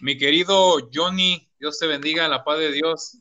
Mi 0.00 0.18
querido 0.18 0.90
Johnny, 0.92 1.48
Dios 1.58 1.78
te 1.78 1.86
bendiga, 1.86 2.28
la 2.28 2.44
paz 2.44 2.58
de 2.58 2.70
Dios. 2.70 3.18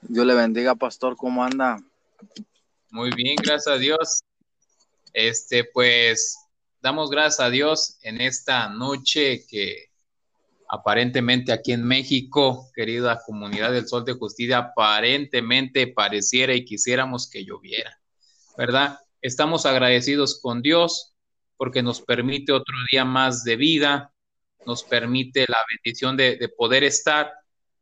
Dios 0.00 0.26
le 0.26 0.34
bendiga, 0.34 0.74
pastor, 0.74 1.16
¿cómo 1.16 1.44
anda? 1.44 1.78
Muy 2.90 3.10
bien, 3.10 3.36
gracias 3.36 3.66
a 3.66 3.78
Dios. 3.78 4.22
Este, 5.12 5.64
pues, 5.64 6.38
damos 6.80 7.10
gracias 7.10 7.40
a 7.40 7.50
Dios 7.50 7.98
en 8.02 8.22
esta 8.22 8.70
noche 8.70 9.44
que 9.46 9.90
aparentemente 10.68 11.52
aquí 11.52 11.72
en 11.72 11.84
México, 11.84 12.70
querida 12.74 13.20
comunidad 13.26 13.72
del 13.72 13.86
Sol 13.86 14.04
de 14.06 14.14
Justicia, 14.14 14.58
aparentemente 14.58 15.88
pareciera 15.88 16.54
y 16.54 16.64
quisiéramos 16.64 17.28
que 17.28 17.44
lloviera, 17.44 18.00
¿verdad? 18.56 18.98
Estamos 19.20 19.66
agradecidos 19.66 20.40
con 20.40 20.62
Dios 20.62 21.14
porque 21.58 21.82
nos 21.82 22.00
permite 22.00 22.52
otro 22.52 22.74
día 22.90 23.04
más 23.04 23.44
de 23.44 23.56
vida, 23.56 24.12
nos 24.66 24.82
permite 24.82 25.46
la 25.48 25.58
bendición 25.70 26.16
de, 26.16 26.48
poder 26.56 26.84
estar 26.84 27.32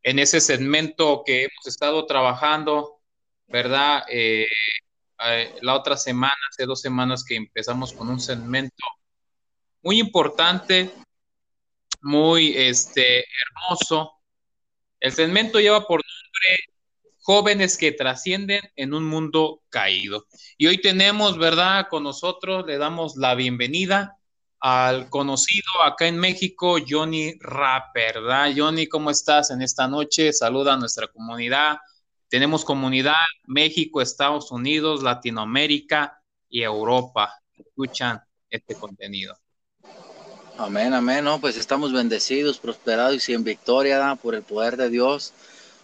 en 0.03 0.19
ese 0.19 0.39
segmento 0.39 1.23
que 1.25 1.43
hemos 1.43 1.67
estado 1.67 2.05
trabajando, 2.05 3.01
¿verdad? 3.47 4.03
Eh, 4.09 4.47
eh, 5.25 5.55
la 5.61 5.75
otra 5.75 5.97
semana, 5.97 6.33
hace 6.49 6.65
dos 6.65 6.81
semanas 6.81 7.23
que 7.23 7.35
empezamos 7.35 7.93
con 7.93 8.09
un 8.09 8.19
segmento 8.19 8.85
muy 9.81 9.99
importante, 9.99 10.91
muy 12.01 12.55
este, 12.55 13.25
hermoso. 13.47 14.13
El 14.99 15.11
segmento 15.11 15.59
lleva 15.59 15.85
por 15.85 16.01
nombre 16.01 16.75
Jóvenes 17.27 17.75
que 17.79 17.91
trascienden 17.91 18.61
en 18.75 18.93
un 18.93 19.03
mundo 19.03 19.63
caído. 19.69 20.27
Y 20.59 20.67
hoy 20.67 20.79
tenemos, 20.79 21.39
¿verdad? 21.39 21.87
Con 21.89 22.03
nosotros 22.03 22.67
le 22.67 22.77
damos 22.77 23.15
la 23.15 23.33
bienvenida 23.33 24.19
al 24.59 25.09
conocido 25.09 25.83
acá 25.85 26.07
en 26.07 26.17
México, 26.17 26.77
Johnny 26.87 27.33
Rapper, 27.39 28.21
¿verdad? 28.21 28.51
Johnny, 28.55 28.87
¿cómo 28.87 29.11
estás 29.11 29.51
en 29.51 29.61
esta 29.61 29.87
noche? 29.87 30.33
Saluda 30.33 30.73
a 30.73 30.77
nuestra 30.77 31.07
comunidad. 31.07 31.77
Tenemos 32.29 32.65
comunidad 32.65 33.13
México, 33.45 34.01
Estados 34.01 34.51
Unidos, 34.51 35.03
Latinoamérica 35.03 36.21
y 36.49 36.63
Europa. 36.63 37.33
Escuchan 37.57 38.21
este 38.49 38.75
contenido. 38.75 39.37
Amén, 40.57 40.93
amén, 40.93 41.25
¿no? 41.25 41.39
Pues 41.39 41.57
estamos 41.57 41.91
bendecidos, 41.91 42.59
prosperados 42.59 43.15
y 43.15 43.19
sin 43.19 43.43
victoria, 43.43 44.17
por 44.21 44.35
el 44.35 44.41
poder 44.41 44.77
de 44.77 44.89
Dios. 44.89 45.33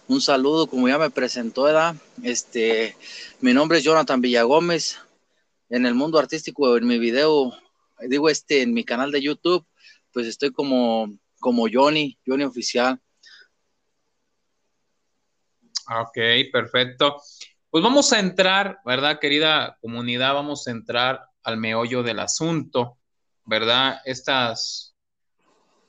Un 0.08 0.20
saludo, 0.20 0.66
como 0.66 0.88
ya 0.88 0.98
me 0.98 1.10
presentó, 1.10 1.64
¿verdad? 1.64 1.94
Este, 2.22 2.96
mi 3.40 3.52
nombre 3.52 3.78
es 3.78 3.84
Jonathan 3.84 4.20
Villagómez. 4.20 4.98
En 5.68 5.86
el 5.86 5.94
mundo 5.94 6.18
artístico, 6.18 6.76
en 6.76 6.86
mi 6.86 6.98
video, 6.98 7.52
digo 8.08 8.28
este, 8.28 8.62
en 8.62 8.74
mi 8.74 8.84
canal 8.84 9.10
de 9.10 9.22
YouTube, 9.22 9.66
pues 10.12 10.26
estoy 10.26 10.52
como, 10.52 11.08
como 11.40 11.66
Johnny, 11.72 12.18
Johnny 12.26 12.44
Oficial. 12.44 13.00
Ok, 16.00 16.18
perfecto. 16.52 17.16
Pues 17.70 17.82
vamos 17.82 18.12
a 18.12 18.20
entrar, 18.20 18.78
¿verdad, 18.84 19.18
querida 19.18 19.78
comunidad? 19.80 20.34
Vamos 20.34 20.66
a 20.66 20.70
entrar 20.70 21.26
al 21.42 21.56
meollo 21.56 22.02
del 22.02 22.20
asunto. 22.20 22.98
¿verdad? 23.44 24.00
Estas 24.04 24.96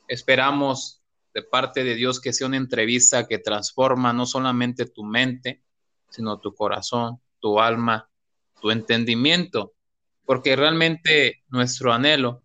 esperamos 0.08 1.02
de 1.34 1.42
parte 1.44 1.84
de 1.84 1.96
Dios 1.96 2.20
que 2.20 2.34
sea 2.34 2.48
una 2.48 2.58
entrevista 2.58 3.28
que 3.28 3.40
transforma 3.40 4.14
no 4.14 4.26
solamente 4.26 4.86
tu 4.86 5.04
mente, 5.04 5.64
sino 6.10 6.40
tu 6.40 6.54
corazón, 6.54 7.22
tu 7.40 7.60
alma, 7.60 8.10
tu 8.62 8.70
entendimiento, 8.72 9.74
porque 10.26 10.56
realmente 10.56 11.44
nuestro 11.50 11.94
anhelo 11.94 12.44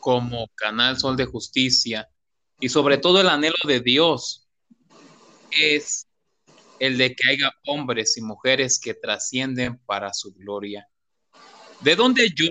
como 0.00 0.48
canal 0.54 0.98
Sol 0.98 1.16
de 1.16 1.24
Justicia 1.24 2.08
y 2.60 2.68
sobre 2.68 2.98
todo 2.98 3.20
el 3.20 3.28
anhelo 3.28 3.56
de 3.66 3.80
Dios 3.80 4.48
es 5.50 6.06
el 6.78 6.98
de 6.98 7.14
que 7.14 7.30
haya 7.30 7.52
hombres 7.66 8.16
y 8.16 8.22
mujeres 8.22 8.78
que 8.78 8.94
trascienden 8.94 9.78
para 9.86 10.12
su 10.12 10.34
gloria. 10.34 10.88
¿De 11.80 11.96
dónde 11.96 12.30
yo 12.34 12.46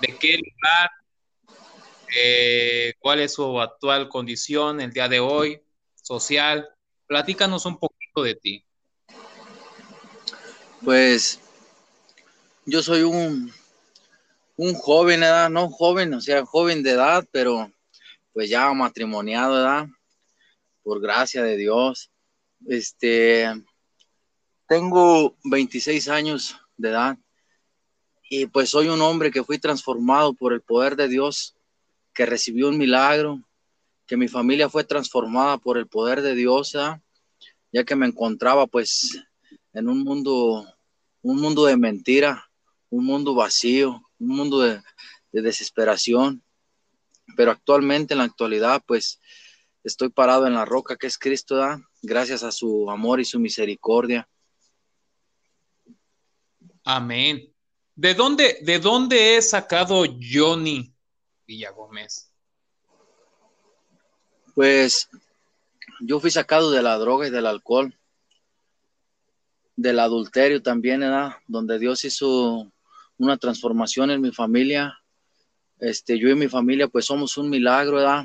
de 0.00 0.16
qué 0.18 0.36
lugar, 0.36 0.90
eh, 2.14 2.94
cuál 2.98 3.20
es 3.20 3.34
su 3.34 3.60
actual 3.60 4.08
condición 4.08 4.80
el 4.80 4.92
día 4.92 5.08
de 5.08 5.20
hoy, 5.20 5.60
social. 5.94 6.68
Platícanos 7.06 7.66
un 7.66 7.78
poquito 7.78 8.22
de 8.22 8.34
ti. 8.34 8.64
Pues 10.84 11.40
yo 12.66 12.82
soy 12.82 13.02
un, 13.02 13.52
un 14.56 14.74
joven, 14.74 15.22
edad, 15.22 15.48
no 15.48 15.70
joven, 15.70 16.12
o 16.14 16.20
sea, 16.20 16.44
joven 16.44 16.82
de 16.82 16.90
edad, 16.90 17.26
pero 17.30 17.72
pues 18.32 18.50
ya 18.50 18.72
matrimoniado, 18.72 19.58
edad, 19.58 19.86
por 20.82 21.00
gracia 21.00 21.42
de 21.42 21.56
Dios. 21.56 22.10
Este, 22.66 23.46
tengo 24.66 25.36
26 25.44 26.08
años 26.08 26.56
de 26.76 26.88
edad 26.90 27.18
y 28.28 28.46
pues 28.46 28.70
soy 28.70 28.88
un 28.88 29.00
hombre 29.00 29.30
que 29.30 29.44
fui 29.44 29.58
transformado 29.58 30.34
por 30.34 30.52
el 30.52 30.60
poder 30.60 30.96
de 30.96 31.06
Dios, 31.08 31.56
que 32.12 32.26
recibió 32.26 32.68
un 32.68 32.78
milagro, 32.78 33.42
que 34.06 34.16
mi 34.16 34.26
familia 34.26 34.68
fue 34.68 34.82
transformada 34.82 35.58
por 35.58 35.78
el 35.78 35.86
poder 35.86 36.22
de 36.22 36.34
Dios, 36.34 36.72
ya 37.72 37.84
que 37.84 37.94
me 37.94 38.06
encontraba 38.06 38.66
pues 38.66 39.22
en 39.72 39.88
un 39.88 40.02
mundo, 40.02 40.66
un 41.22 41.40
mundo 41.40 41.64
de 41.66 41.76
mentira, 41.76 42.45
un 42.90 43.04
mundo 43.04 43.34
vacío, 43.34 44.02
un 44.18 44.28
mundo 44.28 44.60
de, 44.60 44.82
desesperación. 45.32 46.42
Pero 47.36 47.50
actualmente, 47.50 48.14
en 48.14 48.18
la 48.18 48.24
actualidad, 48.24 48.82
pues 48.86 49.20
estoy 49.84 50.08
parado 50.08 50.46
en 50.46 50.54
la 50.54 50.64
roca 50.64 50.96
que 50.96 51.06
es 51.06 51.18
Cristo, 51.18 51.62
gracias 52.02 52.42
a 52.42 52.52
su 52.52 52.90
amor 52.90 53.20
y 53.20 53.24
su 53.24 53.38
misericordia. 53.38 54.28
Amén. 56.84 57.52
¿De 57.94 58.14
dónde, 58.14 58.58
¿De 58.62 58.78
dónde 58.78 59.36
es 59.36 59.50
sacado 59.50 60.04
Johnny 60.20 60.94
Villagómez? 61.46 62.30
Pues 64.54 65.08
yo 66.00 66.20
fui 66.20 66.30
sacado 66.30 66.70
de 66.70 66.82
la 66.82 66.96
droga 66.96 67.26
y 67.26 67.30
del 67.30 67.46
alcohol, 67.46 67.94
del 69.76 69.98
adulterio 69.98 70.62
también, 70.62 71.00
¿verdad? 71.00 71.36
Donde 71.46 71.78
Dios 71.78 72.04
hizo 72.04 72.72
una 73.18 73.36
transformación 73.36 74.10
en 74.10 74.20
mi 74.20 74.32
familia. 74.32 74.98
Este, 75.78 76.18
yo 76.18 76.28
y 76.28 76.34
mi 76.34 76.48
familia, 76.48 76.88
pues 76.88 77.04
somos 77.06 77.36
un 77.36 77.50
milagro, 77.50 77.96
¿verdad? 77.96 78.24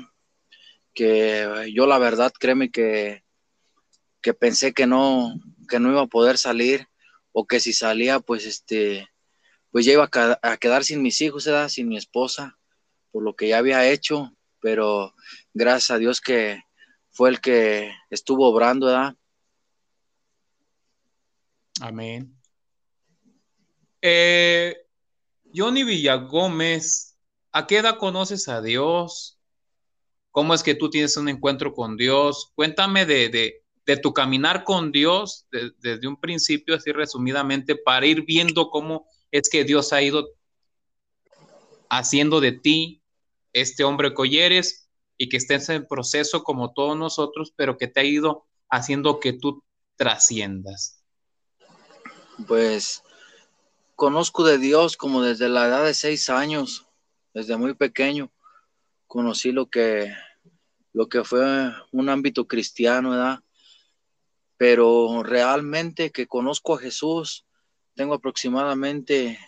Que 0.94 1.70
yo 1.74 1.86
la 1.86 1.98
verdad, 1.98 2.32
créeme 2.38 2.70
que, 2.70 3.24
que 4.20 4.34
pensé 4.34 4.72
que 4.72 4.86
no, 4.86 5.34
que 5.68 5.78
no 5.78 5.90
iba 5.90 6.02
a 6.02 6.06
poder 6.06 6.38
salir, 6.38 6.86
o 7.32 7.46
que 7.46 7.60
si 7.60 7.72
salía, 7.72 8.20
pues 8.20 8.46
este, 8.46 9.08
pues 9.70 9.86
ya 9.86 9.92
iba 9.92 10.08
a, 10.42 10.56
quedar 10.58 10.84
sin 10.84 11.02
mis 11.02 11.20
hijos, 11.20 11.48
sin 11.68 11.88
mi 11.88 11.96
esposa, 11.96 12.58
por 13.10 13.22
lo 13.22 13.34
que 13.34 13.48
ya 13.48 13.58
había 13.58 13.90
hecho, 13.90 14.36
pero 14.60 15.14
gracias 15.54 15.90
a 15.90 15.98
Dios 15.98 16.20
que 16.20 16.62
fue 17.10 17.30
el 17.30 17.40
que 17.40 17.90
estuvo 18.10 18.48
obrando, 18.48 18.86
¿verdad? 18.86 19.14
Amén. 21.80 22.38
Eh, 24.02 24.81
Johnny 25.54 25.84
Villagómez, 25.84 27.18
¿a 27.52 27.66
qué 27.66 27.78
edad 27.78 27.98
conoces 27.98 28.48
a 28.48 28.62
Dios? 28.62 29.38
¿Cómo 30.30 30.54
es 30.54 30.62
que 30.62 30.74
tú 30.74 30.88
tienes 30.88 31.16
un 31.16 31.28
encuentro 31.28 31.74
con 31.74 31.96
Dios? 31.96 32.52
Cuéntame 32.54 33.04
de, 33.04 33.62
tu 34.02 34.14
caminar 34.14 34.64
con 34.64 34.92
Dios 34.92 35.46
desde 35.50 36.06
un 36.08 36.18
principio, 36.18 36.74
así 36.74 36.90
resumidamente, 36.92 37.76
para 37.76 38.06
ir 38.06 38.24
viendo 38.24 38.70
cómo 38.70 39.06
es 39.30 39.50
que 39.50 39.64
Dios 39.64 39.92
ha 39.92 40.00
ido 40.00 40.28
haciendo 41.90 42.40
de 42.40 42.52
ti 42.52 43.02
este 43.52 43.84
hombre 43.84 44.14
que 44.14 44.88
y 45.18 45.28
que 45.28 45.36
estés 45.36 45.68
en 45.68 45.86
proceso 45.86 46.42
como 46.42 46.72
todos 46.72 46.96
nosotros, 46.96 47.52
pero 47.54 47.76
que 47.76 47.88
te 47.88 48.00
ha 48.00 48.04
ido 48.04 48.46
haciendo 48.70 49.20
que 49.20 49.34
tú 49.34 49.62
trasciendas. 49.96 51.04
Pues 52.48 53.02
conozco 53.94 54.44
de 54.44 54.58
Dios 54.58 54.96
como 54.96 55.22
desde 55.22 55.48
la 55.48 55.66
edad 55.66 55.84
de 55.84 55.94
seis 55.94 56.28
años, 56.30 56.86
desde 57.34 57.56
muy 57.56 57.74
pequeño, 57.74 58.32
conocí 59.06 59.52
lo 59.52 59.66
que, 59.66 60.14
lo 60.92 61.08
que 61.08 61.24
fue 61.24 61.72
un 61.90 62.08
ámbito 62.08 62.46
cristiano, 62.46 63.10
¿verdad? 63.10 63.40
Pero 64.56 65.22
realmente 65.22 66.10
que 66.10 66.26
conozco 66.26 66.74
a 66.74 66.78
Jesús 66.78 67.46
tengo 67.94 68.14
aproximadamente 68.14 69.38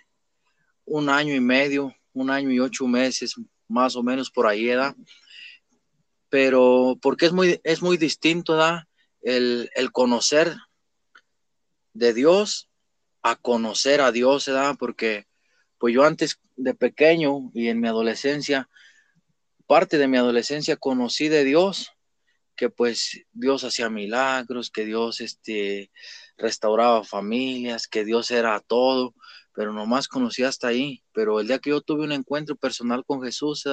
un 0.84 1.08
año 1.08 1.34
y 1.34 1.40
medio, 1.40 1.94
un 2.12 2.30
año 2.30 2.50
y 2.50 2.60
ocho 2.60 2.86
meses, 2.86 3.34
más 3.68 3.96
o 3.96 4.02
menos 4.02 4.30
por 4.30 4.46
ahí, 4.46 4.66
¿verdad? 4.66 4.94
Pero 6.28 6.98
porque 7.00 7.26
es 7.26 7.32
muy, 7.32 7.60
es 7.64 7.82
muy 7.82 7.96
distinto. 7.96 8.58
El, 9.22 9.70
el 9.74 9.92
conocer 9.92 10.54
de 11.94 12.12
Dios 12.12 12.68
a 13.24 13.36
conocer 13.36 14.02
a 14.02 14.12
Dios, 14.12 14.46
¿verdad? 14.46 14.76
Porque 14.78 15.26
pues 15.78 15.94
yo 15.94 16.04
antes 16.04 16.38
de 16.56 16.74
pequeño 16.74 17.50
y 17.54 17.68
en 17.68 17.80
mi 17.80 17.88
adolescencia, 17.88 18.68
parte 19.66 19.96
de 19.96 20.06
mi 20.06 20.18
adolescencia 20.18 20.76
conocí 20.76 21.28
de 21.28 21.42
Dios, 21.42 21.90
que 22.54 22.68
pues 22.68 23.22
Dios 23.32 23.64
hacía 23.64 23.88
milagros, 23.88 24.70
que 24.70 24.84
Dios 24.84 25.22
este, 25.22 25.90
restauraba 26.36 27.02
familias, 27.02 27.88
que 27.88 28.04
Dios 28.04 28.30
era 28.30 28.60
todo, 28.60 29.14
pero 29.54 29.72
nomás 29.72 30.06
conocí 30.06 30.44
hasta 30.44 30.68
ahí. 30.68 31.02
Pero 31.12 31.40
el 31.40 31.46
día 31.46 31.58
que 31.58 31.70
yo 31.70 31.80
tuve 31.80 32.04
un 32.04 32.12
encuentro 32.12 32.56
personal 32.56 33.04
con 33.06 33.22
Jesús, 33.22 33.64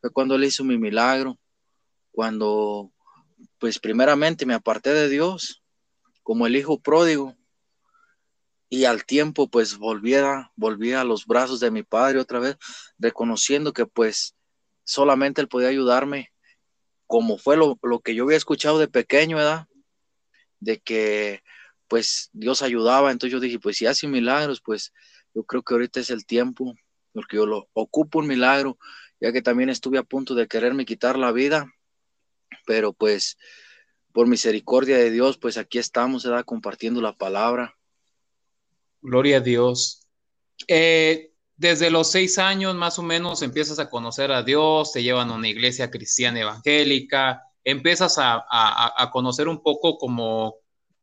fue 0.00 0.10
cuando 0.10 0.36
Él 0.36 0.44
hizo 0.44 0.64
mi 0.64 0.78
milagro, 0.78 1.38
cuando 2.12 2.90
pues 3.58 3.78
primeramente 3.78 4.46
me 4.46 4.54
aparté 4.54 4.94
de 4.94 5.10
Dios 5.10 5.62
como 6.22 6.46
el 6.46 6.56
hijo 6.56 6.80
pródigo 6.80 7.36
y 8.72 8.84
al 8.84 9.04
tiempo 9.04 9.50
pues 9.50 9.76
volví 9.76 10.14
a, 10.14 10.52
volví 10.54 10.92
a 10.92 11.02
los 11.02 11.26
brazos 11.26 11.58
de 11.58 11.72
mi 11.72 11.82
padre 11.82 12.20
otra 12.20 12.38
vez, 12.38 12.56
reconociendo 12.98 13.72
que 13.72 13.84
pues 13.84 14.36
solamente 14.84 15.40
él 15.40 15.48
podía 15.48 15.68
ayudarme, 15.68 16.32
como 17.06 17.36
fue 17.36 17.56
lo, 17.56 17.76
que 18.02 18.14
yo 18.14 18.24
había 18.24 18.36
escuchado 18.36 18.78
de 18.78 18.86
pequeño, 18.86 19.38
¿verdad? 19.38 19.66
De 20.60 20.78
que 20.78 21.42
pues 21.88 22.30
Dios 22.32 22.62
ayudaba, 22.62 23.10
entonces 23.10 23.32
yo 23.32 23.40
dije, 23.40 23.58
pues 23.58 23.76
si 23.76 23.86
hace 23.86 24.06
milagros, 24.06 24.62
pues 24.64 24.92
yo 25.34 25.42
creo 25.42 25.64
que 25.64 25.74
ahorita 25.74 25.98
es 25.98 26.10
el 26.10 26.24
tiempo, 26.24 26.72
porque 27.12 27.36
yo 27.36 27.46
lo 27.46 27.68
ocupo 27.72 28.20
un 28.20 28.28
milagro, 28.28 28.78
ya 29.20 29.32
que 29.32 29.42
también 29.42 29.68
estuve 29.68 29.98
a 29.98 30.04
punto 30.04 30.36
de 30.36 30.46
quererme 30.46 30.84
quitar 30.84 31.18
la 31.18 31.32
vida, 31.32 31.66
pero 32.66 32.92
pues 32.92 33.36
por 34.12 34.28
misericordia 34.28 34.96
de 34.96 35.10
Dios, 35.10 35.38
pues 35.38 35.58
aquí 35.58 35.78
estamos, 35.78 36.24
¿verdad? 36.24 36.44
Compartiendo 36.44 37.00
la 37.00 37.16
palabra. 37.16 37.76
Gloria 39.02 39.38
a 39.38 39.40
Dios. 39.40 40.06
Eh, 40.68 41.32
desde 41.56 41.90
los 41.90 42.10
seis 42.10 42.38
años 42.38 42.74
más 42.74 42.98
o 42.98 43.02
menos 43.02 43.42
empiezas 43.42 43.78
a 43.78 43.90
conocer 43.90 44.32
a 44.32 44.42
Dios, 44.42 44.92
te 44.92 45.02
llevan 45.02 45.30
a 45.30 45.34
una 45.34 45.48
iglesia 45.48 45.90
cristiana 45.90 46.40
evangélica, 46.40 47.42
empiezas 47.64 48.18
a, 48.18 48.44
a 48.48 49.10
conocer 49.10 49.48
un 49.48 49.62
poco 49.62 49.98
como 49.98 50.56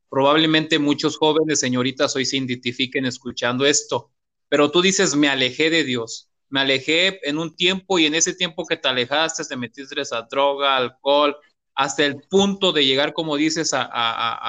probablemente 0.10 0.80
muchos 0.80 1.18
jóvenes, 1.18 1.60
señoritas, 1.60 2.16
hoy 2.16 2.26
se 2.26 2.38
identifiquen 2.38 3.06
escuchando 3.06 3.66
esto, 3.66 4.12
pero 4.50 4.72
tú 4.72 4.82
dices, 4.82 5.16
me 5.16 5.28
alejé 5.28 5.70
de 5.70 5.84
Dios, 5.84 6.30
me 6.50 6.62
alejé 6.62 7.20
en 7.28 7.38
un 7.38 7.56
tiempo 7.56 8.00
y 8.00 8.06
en 8.06 8.16
ese 8.16 8.34
tiempo 8.34 8.66
que 8.66 8.78
te 8.78 8.88
alejaste, 8.88 9.44
te 9.44 9.58
metiste 9.58 10.02
a 10.12 10.22
droga, 10.24 10.78
alcohol, 10.78 11.36
hasta 11.76 12.06
el 12.06 12.22
punto 12.30 12.72
de 12.72 12.86
llegar, 12.86 13.14
como 13.14 13.36
dices, 13.36 13.74
a, 13.74 13.84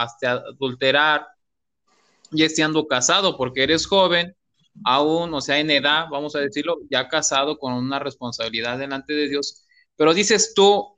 hasta 0.03 0.33
adulterar, 0.33 1.27
y 2.31 2.45
estando 2.45 2.87
casado, 2.87 3.37
porque 3.37 3.63
eres 3.63 3.87
joven, 3.87 4.37
aún, 4.85 5.33
o 5.35 5.41
sea, 5.41 5.59
en 5.59 5.71
edad, 5.71 6.07
vamos 6.11 6.37
a 6.37 6.41
decirlo, 6.41 6.79
ya 6.91 7.09
casado 7.09 7.59
con 7.59 7.73
una 7.73 7.99
responsabilidad 7.99 8.79
delante 8.79 9.13
de 9.13 9.29
Dios, 9.29 9.65
pero 9.97 10.15
dices 10.15 10.53
tú, 10.55 10.97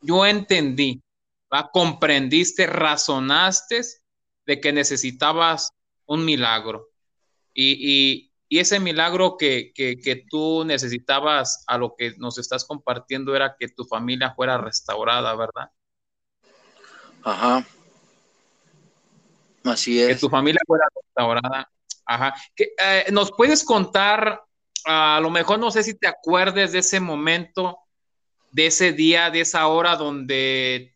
yo 0.00 0.26
entendí, 0.26 1.02
comprendiste, 1.72 2.66
razonaste 2.66 3.82
de 4.46 4.60
que 4.60 4.72
necesitabas 4.72 5.72
un 6.06 6.24
milagro. 6.24 6.88
Y, 7.54 8.32
ese 8.48 8.78
milagro 8.78 9.36
que, 9.36 9.72
que, 9.74 10.24
tú 10.30 10.64
necesitabas 10.64 11.64
a 11.66 11.78
lo 11.78 11.94
que 11.96 12.14
nos 12.16 12.38
estás 12.38 12.64
compartiendo 12.64 13.34
era 13.34 13.56
que 13.58 13.68
tu 13.68 13.84
familia 13.84 14.34
fuera 14.34 14.56
restaurada, 14.56 15.34
¿verdad? 15.34 15.70
Ajá. 17.24 17.66
Así 19.76 20.00
es. 20.00 20.08
Que 20.08 20.14
tu 20.14 20.30
familia 20.30 20.60
fuera 20.66 20.86
restaurada. 20.94 21.70
Ajá. 22.06 22.34
Eh, 22.56 23.06
¿Nos 23.12 23.30
puedes 23.32 23.62
contar, 23.62 24.42
a 24.86 25.20
lo 25.20 25.30
mejor 25.30 25.58
no 25.58 25.70
sé 25.70 25.82
si 25.82 25.94
te 25.94 26.06
acuerdes 26.06 26.72
de 26.72 26.78
ese 26.78 26.98
momento, 26.98 27.78
de 28.52 28.66
ese 28.66 28.92
día, 28.92 29.30
de 29.30 29.42
esa 29.42 29.66
hora 29.66 29.96
donde 29.96 30.94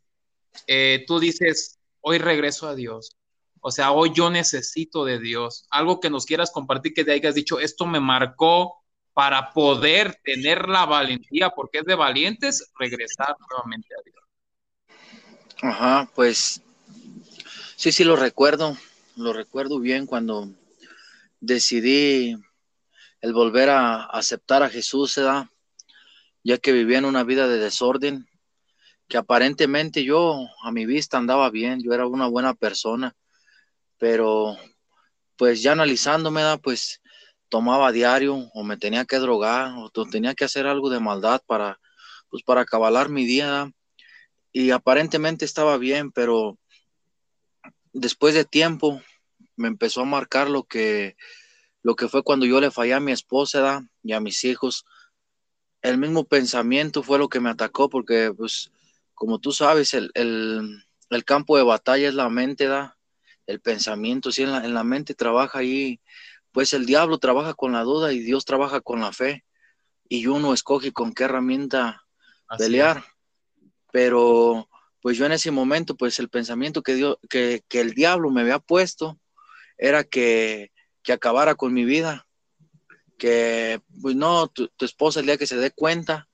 eh, 0.67 1.05
tú 1.07 1.21
dices, 1.21 1.79
hoy 2.01 2.19
regreso 2.19 2.69
a 2.69 2.75
Dios. 2.75 3.17
O 3.61 3.71
sea, 3.71 3.93
hoy 3.93 4.13
yo 4.15 4.31
necesito 4.31 5.05
de 5.05 5.19
Dios. 5.19 5.67
Algo 5.71 6.01
que 6.01 6.09
nos 6.09 6.25
quieras 6.25 6.51
compartir, 6.51 6.95
que 6.95 7.05
te 7.05 7.13
hayas 7.13 7.35
dicho, 7.35 7.61
esto 7.61 7.85
me 7.85 8.01
marcó 8.01 8.83
para 9.13 9.53
poder 9.53 10.19
tener 10.25 10.69
la 10.69 10.87
valentía, 10.87 11.51
porque 11.51 11.81
es 11.81 11.85
de 11.85 11.95
valientes 11.95 12.73
regresar 12.79 13.37
nuevamente 13.51 13.89
a 13.95 14.03
Dios. 14.03 14.21
Ajá, 15.63 16.11
pues 16.15 16.63
sí, 17.81 17.93
sí 17.93 18.05
lo 18.05 18.15
recuerdo, 18.15 18.77
lo 19.17 19.33
recuerdo 19.33 19.81
bien 19.81 20.05
cuando 20.05 20.51
decidí 21.41 22.37
el 23.23 23.33
volver 23.33 23.71
a 23.71 24.05
aceptar 24.05 24.63
a 24.63 24.69
Jesús, 24.69 25.19
ya 26.45 26.59
que 26.59 26.73
vivía 26.73 26.99
en 26.99 27.07
una 27.07 27.25
vida 27.25 27.49
de 27.49 27.57
desorden, 27.57 28.29
que 29.09 29.17
aparentemente 29.17 30.05
yo 30.05 30.47
a 30.63 30.71
mi 30.73 30.85
vista 30.85 31.17
andaba 31.17 31.49
bien, 31.49 31.81
yo 31.83 31.95
era 31.95 32.07
una 32.07 32.27
buena 32.27 32.53
persona, 32.53 33.17
pero 33.97 34.59
pues 35.37 35.63
ya 35.63 35.73
analizándome, 35.73 36.43
pues 36.63 37.01
tomaba 37.49 37.93
diario 37.93 38.51
o 38.53 38.63
me 38.63 38.77
tenía 38.77 39.07
que 39.07 39.17
drogar 39.17 39.73
o 39.79 39.91
tenía 40.11 40.35
que 40.35 40.45
hacer 40.45 40.67
algo 40.67 40.91
de 40.91 41.01
maldad 41.01 41.41
para, 41.47 41.81
pues 42.29 42.43
para 42.43 42.61
acabalar 42.61 43.09
mi 43.09 43.25
día 43.25 43.73
y 44.53 44.71
aparentemente 44.71 45.47
estaba 45.47 45.79
bien, 45.79 46.13
pero 46.13 46.59
después 47.93 48.35
de 48.35 48.45
tiempo 48.45 49.01
me 49.57 49.69
empezó 49.69 50.03
a 50.03 50.07
marcar 50.07 50.49
lo 50.49 50.65
que, 50.65 51.17
lo 51.83 51.97
que 51.97 52.09
fue 52.09 52.23
cuando 52.23 52.47
yo 52.47 52.61
le 52.61 52.71
fallé 52.71 52.95
a 52.95 53.01
mi 53.01 53.13
esposa 53.13 53.87
y 54.03 54.13
a 54.13 54.21
mis 54.21 54.45
hijos. 54.45 54.85
El 55.83 55.99
mismo 55.99 56.25
pensamiento 56.25 57.03
fue 57.03 57.19
lo 57.19 57.29
que 57.29 57.41
me 57.41 57.51
atacó 57.51 57.89
porque 57.89 58.33
pues 58.37 58.71
como 59.21 59.39
tú 59.39 59.53
sabes, 59.53 59.93
el, 59.93 60.83
campo 61.27 61.59
de 61.59 61.63
batalla 61.63 62.09
es 62.09 62.15
la 62.15 62.31
mente, 62.31 62.67
da, 62.69 62.97
el 63.47 63.61
pensamiento, 63.61 64.33
si 64.33 64.45
en 64.45 64.53
la, 64.53 64.65
en 64.65 64.73
la 64.73 64.83
mente 64.83 65.15
trabaja 65.15 65.59
ahí, 65.59 66.01
pues 66.53 66.73
el 66.73 66.87
diablo 66.87 67.19
trabaja 67.19 67.53
con 67.53 67.73
la 67.73 67.83
duda 67.83 68.15
y 68.15 68.21
Dios 68.21 68.47
trabaja 68.47 68.81
con 68.81 69.01
la 69.03 69.13
fe, 69.13 69.45
y 70.09 70.27
uno 70.27 70.55
escoge 70.55 70.93
con 70.93 71.13
qué 71.13 71.25
herramienta 71.25 72.07
pelear. 72.57 73.05
Pero 73.93 74.70
pues 75.01 75.17
yo 75.17 75.27
en 75.27 75.33
ese 75.33 75.51
momento, 75.51 75.97
pues 75.97 76.19
el 76.19 76.29
pensamiento 76.29 76.83
que, 76.83 76.95
dio, 76.95 77.19
que, 77.29 77.63
el 77.71 77.95
diablo 77.95 78.31
me 78.31 78.43
había 78.43 78.59
puesto 78.59 79.19
era 79.79 80.05
que, 80.05 80.73
que 81.03 81.13
acabara 81.13 81.55
con 81.55 81.73
mi 81.73 81.85
vida, 81.85 82.27
que 83.17 83.81
pues 84.03 84.15
no, 84.15 84.49
tu, 84.49 84.69
tu, 84.69 84.85
esposa 84.85 85.21
el 85.21 85.27
día 85.27 85.39
que 85.39 85.47
se 85.47 85.57
dé 85.57 85.71
cuenta, 85.71 86.29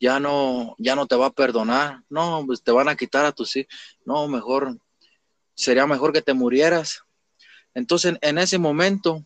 ya 0.00 0.18
no, 0.18 0.74
ya 0.78 0.96
no 0.96 1.06
te 1.06 1.14
va 1.14 1.26
a 1.26 1.32
perdonar, 1.32 2.02
no, 2.08 2.42
pues 2.44 2.62
te 2.62 2.72
van 2.72 2.88
a 2.88 2.96
quitar 2.96 3.24
a 3.24 3.32
tus 3.32 3.54
hijos, 3.54 3.72
no, 4.04 4.26
mejor, 4.26 4.78
sería 5.54 5.86
mejor 5.86 6.12
que 6.12 6.22
te 6.22 6.34
murieras. 6.34 7.04
Entonces, 7.72 8.18
en 8.20 8.38
ese 8.38 8.58
momento, 8.58 9.24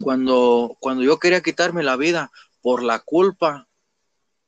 cuando, 0.00 0.76
cuando 0.80 1.02
yo 1.02 1.18
quería 1.18 1.42
quitarme 1.42 1.82
la 1.82 1.96
vida 1.96 2.30
por 2.62 2.82
la 2.82 3.00
culpa 3.00 3.67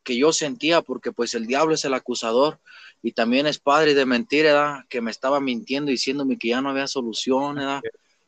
que 0.03 0.17
yo 0.17 0.33
sentía, 0.33 0.83
porque 0.83 1.13
pues 1.13 1.35
el 1.35 1.47
diablo 1.47 1.75
es 1.75 1.85
el 1.85 1.95
acusador 1.95 2.61
y 3.03 3.13
también 3.13 3.47
es 3.47 3.59
padre 3.59 3.95
de 3.95 4.07
mentira, 4.07 4.87
que 4.89 5.01
me 5.01 5.11
estaba 5.11 5.41
mintiendo 5.41 5.91
diciéndome 5.91 6.39
que 6.39 6.49
ya 6.49 6.61
no 6.61 6.71
había 6.71 6.87
solución, 6.87 7.57
¿verdad? 7.57 7.81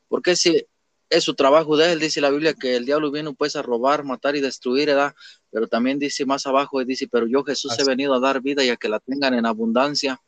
porque 0.09 0.37
si 0.37 0.67
es 1.09 1.25
su 1.25 1.35
trabajo 1.35 1.77
de 1.77 1.93
él, 1.93 2.01
dice 2.01 2.21
la 2.21 2.31
Biblia 2.31 2.55
que 2.55 2.77
el 2.77 2.87
diablo 2.87 3.11
viene 3.11 3.33
pues 3.35 3.57
a 3.57 3.63
robar, 3.63 4.05
matar 4.05 4.35
y 4.37 4.41
destruir, 4.41 4.89
¿verdad? 4.89 5.15
Pero 5.51 5.69
también 5.69 5.99
dice 5.99 6.25
más 6.25 6.47
abajo, 6.47 6.83
dice, 6.85 7.07
pero 7.11 7.27
yo 7.27 7.45
Jesús 7.45 7.79
he 7.79 7.85
venido 7.85 8.15
a 8.15 8.21
dar 8.21 8.41
vida 8.41 8.65
y 8.65 8.71
a 8.71 8.77
que 8.77 8.89
la 8.89 8.99
tengan 8.99 9.35
en 9.35 9.45
abundancia. 9.45 10.21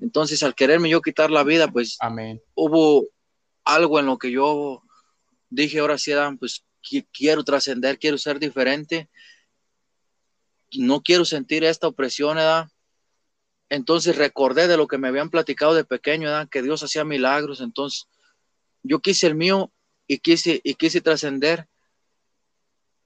Entonces, 0.00 0.42
al 0.42 0.54
quererme 0.54 0.88
yo 0.88 1.02
quitar 1.02 1.30
la 1.30 1.42
vida, 1.44 1.68
pues 1.68 1.98
hubo 2.54 3.06
algo 3.64 3.98
en 4.00 4.06
lo 4.06 4.18
que 4.18 4.30
yo 4.30 4.82
dije, 5.50 5.80
ahora 5.80 5.98
sí, 5.98 6.12
pues 6.38 6.64
quiero 7.12 7.44
trascender, 7.44 7.98
quiero 7.98 8.16
ser 8.16 8.38
diferente, 8.38 9.08
no 10.72 11.02
quiero 11.02 11.24
sentir 11.24 11.64
esta 11.64 11.88
opresión, 11.88 12.36
¿verdad? 12.36 12.68
Entonces 13.68 14.16
recordé 14.16 14.68
de 14.68 14.76
lo 14.76 14.86
que 14.86 14.98
me 14.98 15.08
habían 15.08 15.30
platicado 15.30 15.74
de 15.74 15.84
pequeño, 15.84 16.28
¿verdad? 16.28 16.48
Que 16.48 16.62
Dios 16.62 16.82
hacía 16.82 17.04
milagros, 17.04 17.60
entonces 17.60 18.08
yo 18.82 19.00
quise 19.00 19.26
el 19.26 19.34
mío 19.34 19.70
y 20.06 20.18
quise, 20.18 20.60
y 20.64 20.74
quise 20.74 21.00
trascender 21.00 21.66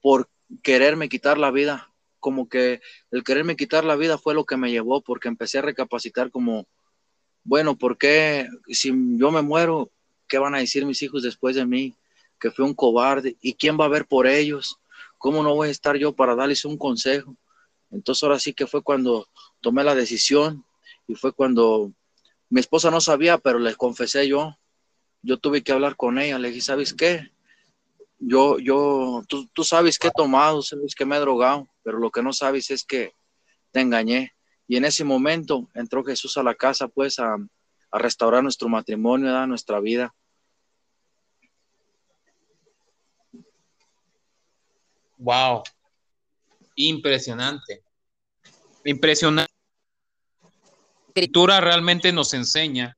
por 0.01 0.29
quererme 0.61 1.09
quitar 1.09 1.37
la 1.37 1.51
vida. 1.51 1.89
Como 2.19 2.47
que 2.47 2.81
el 3.11 3.23
quererme 3.23 3.57
quitar 3.57 3.83
la 3.83 3.97
vida 3.97 4.17
fue 4.17 4.33
lo 4.33 4.45
que 4.45 4.55
me 4.55 4.71
llevó, 4.71 5.01
porque 5.01 5.27
empecé 5.27 5.57
a 5.57 5.63
recapacitar 5.63 6.31
como, 6.31 6.67
bueno, 7.43 7.77
¿por 7.77 7.97
qué 7.97 8.47
si 8.69 8.93
yo 9.17 9.31
me 9.31 9.41
muero, 9.41 9.91
qué 10.27 10.37
van 10.37 10.55
a 10.55 10.59
decir 10.59 10.85
mis 10.85 11.01
hijos 11.01 11.23
después 11.23 11.55
de 11.55 11.65
mí? 11.65 11.93
Que 12.39 12.51
fui 12.51 12.63
un 12.65 12.73
cobarde. 12.73 13.35
¿Y 13.41 13.53
quién 13.55 13.77
va 13.77 13.85
a 13.85 13.89
ver 13.89 14.05
por 14.05 14.27
ellos? 14.27 14.77
¿Cómo 15.17 15.43
no 15.43 15.55
voy 15.55 15.67
a 15.67 15.71
estar 15.71 15.97
yo 15.97 16.13
para 16.13 16.35
darles 16.35 16.63
un 16.63 16.77
consejo? 16.77 17.35
Entonces 17.93 18.23
ahora 18.23 18.39
sí 18.39 18.53
que 18.53 18.67
fue 18.67 18.81
cuando 18.81 19.27
tomé 19.61 19.83
la 19.83 19.95
decisión 19.95 20.65
y 21.07 21.15
fue 21.15 21.31
cuando 21.33 21.93
mi 22.49 22.59
esposa 22.59 22.91
no 22.91 23.01
sabía, 23.01 23.37
pero 23.37 23.59
les 23.59 23.77
confesé 23.77 24.27
yo 24.27 24.57
yo 25.25 25.37
tuve 25.37 25.63
que 25.63 25.71
hablar 25.71 25.95
con 25.95 26.19
ella, 26.19 26.37
le 26.37 26.49
dije, 26.49 26.59
¿sabes 26.59 26.93
qué? 26.93 27.31
yo, 28.25 28.59
yo, 28.59 29.23
tú, 29.27 29.47
tú 29.47 29.63
sabes 29.63 29.99
que 29.99 30.07
he 30.07 30.11
tomado, 30.11 30.61
sabes 30.61 30.95
que 30.95 31.05
me 31.05 31.17
he 31.17 31.19
drogado, 31.19 31.67
pero 31.83 31.97
lo 31.97 32.09
que 32.09 32.23
no 32.23 32.31
sabes 32.31 32.69
es 32.71 32.83
que 32.83 33.13
te 33.71 33.81
engañé. 33.81 34.33
Y 34.67 34.77
en 34.77 34.85
ese 34.85 35.03
momento 35.03 35.69
entró 35.73 36.03
Jesús 36.03 36.37
a 36.37 36.43
la 36.43 36.55
casa, 36.55 36.87
pues, 36.87 37.19
a, 37.19 37.35
restaurar 37.91 38.41
nuestro 38.41 38.69
matrimonio, 38.69 39.35
a 39.37 39.45
nuestra 39.45 39.79
vida. 39.79 40.15
Wow, 45.17 45.63
impresionante. 46.75 47.83
Impresionante. 48.85 49.51
La 50.41 51.07
escritura 51.07 51.61
realmente 51.61 52.11
nos 52.11 52.33
enseña 52.33 52.97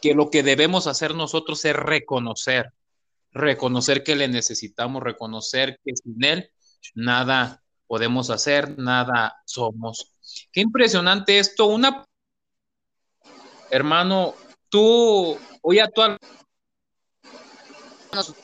que 0.00 0.14
lo 0.14 0.30
que 0.30 0.42
debemos 0.42 0.86
hacer 0.86 1.14
nosotros 1.14 1.64
es 1.64 1.74
reconocer, 1.74 2.72
reconocer 3.32 4.04
que 4.04 4.16
le 4.16 4.28
necesitamos, 4.28 5.02
reconocer 5.02 5.80
que 5.84 5.96
sin 5.96 6.22
él 6.22 6.50
nada 6.94 7.62
podemos 7.86 8.30
hacer, 8.30 8.78
nada 8.78 9.40
somos. 9.46 10.12
Qué 10.52 10.60
impresionante 10.60 11.38
esto. 11.38 11.66
Una, 11.66 12.04
hermano, 13.70 14.34
tú 14.68 15.38
hoy 15.62 15.78
actual 15.78 16.18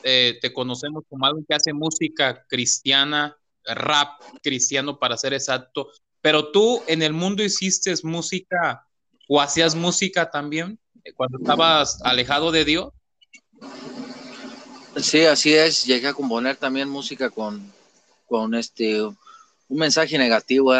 eh, 0.03 0.37
te 0.41 0.53
conocemos 0.53 1.03
como 1.09 1.25
alguien 1.25 1.45
que 1.47 1.55
hace 1.55 1.73
música 1.73 2.45
cristiana, 2.47 3.37
rap 3.65 4.21
cristiano 4.41 4.99
para 4.99 5.17
ser 5.17 5.33
exacto, 5.33 5.91
pero 6.21 6.51
tú 6.51 6.81
en 6.87 7.01
el 7.01 7.13
mundo 7.13 7.43
hiciste 7.43 7.93
música 8.03 8.87
o 9.27 9.41
hacías 9.41 9.75
música 9.75 10.29
también 10.29 10.79
cuando 11.15 11.39
estabas 11.39 12.01
alejado 12.03 12.51
de 12.51 12.65
Dios. 12.65 12.89
Sí, 14.97 15.25
así 15.25 15.53
es. 15.53 15.85
Llegué 15.85 16.09
a 16.09 16.13
componer 16.13 16.57
también 16.57 16.89
música 16.89 17.29
con, 17.29 17.71
con 18.27 18.53
este 18.55 19.01
un 19.01 19.17
mensaje 19.69 20.17
negativo. 20.17 20.73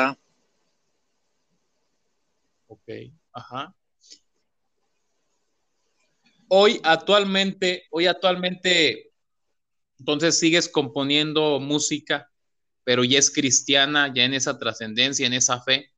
Ok, 2.68 2.90
ajá. 3.32 3.76
Hoy 6.50 6.82
actualmente, 6.84 7.88
hoy 7.92 8.08
actualmente, 8.08 9.14
entonces 9.98 10.38
sigues 10.38 10.68
componiendo 10.68 11.60
música, 11.62 12.31
pero 12.91 13.05
ya 13.05 13.19
es 13.19 13.31
cristiana, 13.31 14.12
ya 14.13 14.25
en 14.25 14.33
esa 14.33 14.60
trascendencia, 14.60 15.25
en 15.25 15.31
esa 15.31 15.62
fe. 15.62 15.93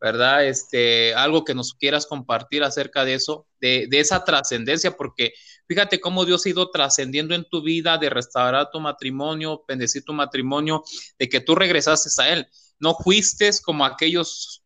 ¿verdad? 0.00 0.46
Este, 0.46 1.14
algo 1.14 1.44
que 1.44 1.52
nos 1.52 1.74
quieras 1.74 2.06
compartir 2.06 2.62
acerca 2.62 3.04
de 3.04 3.14
eso, 3.14 3.48
de, 3.60 3.88
esa 3.90 4.22
trascendencia, 4.22 4.96
porque 4.96 5.32
fíjate 5.66 6.00
cómo 6.00 6.24
Dios 6.24 6.46
ha 6.46 6.50
ido 6.50 6.70
trascendiendo 6.70 7.34
en 7.34 7.44
tu 7.48 7.60
vida, 7.60 7.98
de 7.98 8.08
restaurar 8.08 8.70
tu 8.70 8.78
matrimonio, 8.78 9.64
bendecir 9.66 10.04
tu 10.04 10.12
matrimonio, 10.12 10.84
de 11.18 11.28
que 11.28 11.40
tú 11.40 11.56
regresaste 11.56 12.08
a 12.22 12.32
Él. 12.32 12.46
No 12.78 12.94
fuiste 12.94 13.50
como 13.64 13.84
aquellos 13.84 14.61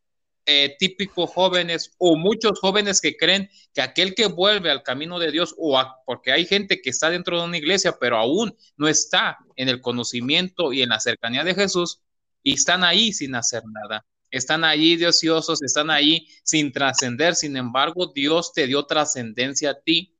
eh, 0.47 0.75
típicos 0.79 1.29
jóvenes 1.29 1.93
o 1.99 2.15
muchos 2.17 2.59
jóvenes 2.59 3.01
que 3.01 3.15
creen 3.15 3.49
que 3.73 3.81
aquel 3.81 4.15
que 4.15 4.25
vuelve 4.25 4.71
al 4.71 4.81
camino 4.81 5.19
de 5.19 5.31
Dios, 5.31 5.53
o 5.59 5.79
porque 6.05 6.31
hay 6.31 6.45
gente 6.45 6.81
que 6.81 6.89
está 6.89 7.11
dentro 7.11 7.39
de 7.39 7.45
una 7.45 7.57
iglesia, 7.57 7.97
pero 7.99 8.17
aún 8.17 8.57
no 8.77 8.87
está 8.87 9.37
en 9.55 9.69
el 9.69 9.81
conocimiento 9.81 10.73
y 10.73 10.81
en 10.81 10.89
la 10.89 10.99
cercanía 10.99 11.43
de 11.43 11.53
Jesús, 11.53 12.01
y 12.41 12.53
están 12.53 12.83
ahí 12.83 13.13
sin 13.13 13.35
hacer 13.35 13.61
nada 13.65 14.05
están 14.31 14.63
allí 14.63 15.03
ociosos, 15.05 15.61
están 15.61 15.89
ahí 15.89 16.27
sin 16.43 16.71
trascender, 16.71 17.35
sin 17.35 17.55
embargo, 17.57 18.11
Dios 18.13 18.53
te 18.53 18.67
dio 18.67 18.85
trascendencia 18.85 19.71
a 19.71 19.79
ti. 19.79 20.17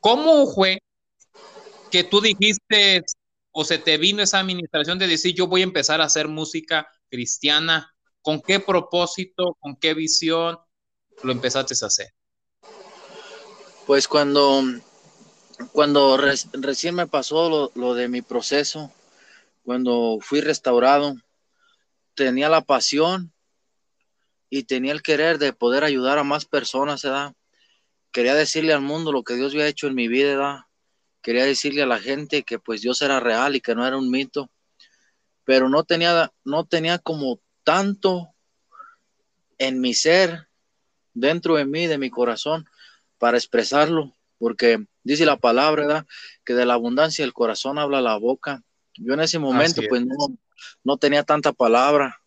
¿Cómo 0.00 0.46
fue 0.46 0.78
que 1.90 2.04
tú 2.04 2.20
dijiste 2.20 3.04
o 3.52 3.64
se 3.64 3.78
te 3.78 3.98
vino 3.98 4.22
esa 4.22 4.40
administración 4.40 4.98
de 4.98 5.06
decir 5.06 5.34
yo 5.34 5.46
voy 5.46 5.60
a 5.60 5.64
empezar 5.64 6.00
a 6.00 6.04
hacer 6.04 6.28
música 6.28 6.88
cristiana? 7.08 7.93
¿Con 8.24 8.40
qué 8.40 8.58
propósito, 8.58 9.54
con 9.60 9.76
qué 9.76 9.92
visión 9.92 10.58
lo 11.22 11.30
empezaste 11.30 11.74
a 11.82 11.88
hacer? 11.88 12.14
Pues 13.86 14.08
cuando, 14.08 14.62
cuando 15.72 16.16
recién 16.16 16.94
me 16.94 17.06
pasó 17.06 17.70
lo, 17.74 17.94
de 17.94 18.08
mi 18.08 18.22
proceso, 18.22 18.90
cuando 19.62 20.20
fui 20.22 20.40
restaurado, 20.40 21.16
tenía 22.14 22.48
la 22.48 22.62
pasión 22.62 23.30
y 24.48 24.62
tenía 24.62 24.92
el 24.92 25.02
querer 25.02 25.36
de 25.36 25.52
poder 25.52 25.84
ayudar 25.84 26.16
a 26.16 26.24
más 26.24 26.46
personas, 26.46 27.02
¿verdad? 27.02 27.34
Quería 28.10 28.34
decirle 28.34 28.72
al 28.72 28.80
mundo 28.80 29.12
lo 29.12 29.22
que 29.22 29.34
Dios 29.34 29.52
había 29.52 29.68
hecho 29.68 29.86
en 29.86 29.96
mi 29.96 30.08
vida, 30.08 30.30
¿verdad? 30.30 30.60
Quería 31.20 31.44
decirle 31.44 31.82
a 31.82 31.86
la 31.86 32.00
gente 32.00 32.42
que 32.42 32.58
pues 32.58 32.80
Dios 32.80 33.02
era 33.02 33.20
real 33.20 33.54
y 33.54 33.60
que 33.60 33.74
no 33.74 33.86
era 33.86 33.98
un 33.98 34.10
mito, 34.10 34.50
pero 35.44 35.68
no 35.68 35.84
tenía, 35.84 36.32
no 36.42 36.64
tenía 36.64 36.98
como 36.98 37.43
tanto 37.64 38.32
en 39.58 39.80
mi 39.80 39.94
ser, 39.94 40.48
dentro 41.14 41.56
de 41.56 41.64
mí, 41.64 41.86
de 41.86 41.98
mi 41.98 42.10
corazón, 42.10 42.66
para 43.18 43.36
expresarlo, 43.36 44.14
porque 44.38 44.84
dice 45.02 45.24
la 45.24 45.38
palabra, 45.38 45.86
¿verdad? 45.86 46.06
Que 46.44 46.54
de 46.54 46.66
la 46.66 46.74
abundancia 46.74 47.24
del 47.24 47.32
corazón 47.32 47.78
habla 47.78 48.00
la 48.00 48.16
boca. 48.16 48.62
Yo 48.94 49.14
en 49.14 49.20
ese 49.20 49.38
momento 49.38 49.82
pues 49.88 50.04
no, 50.04 50.14
no 50.84 50.96
tenía 50.98 51.24
tanta 51.24 51.52
palabra, 51.52 52.20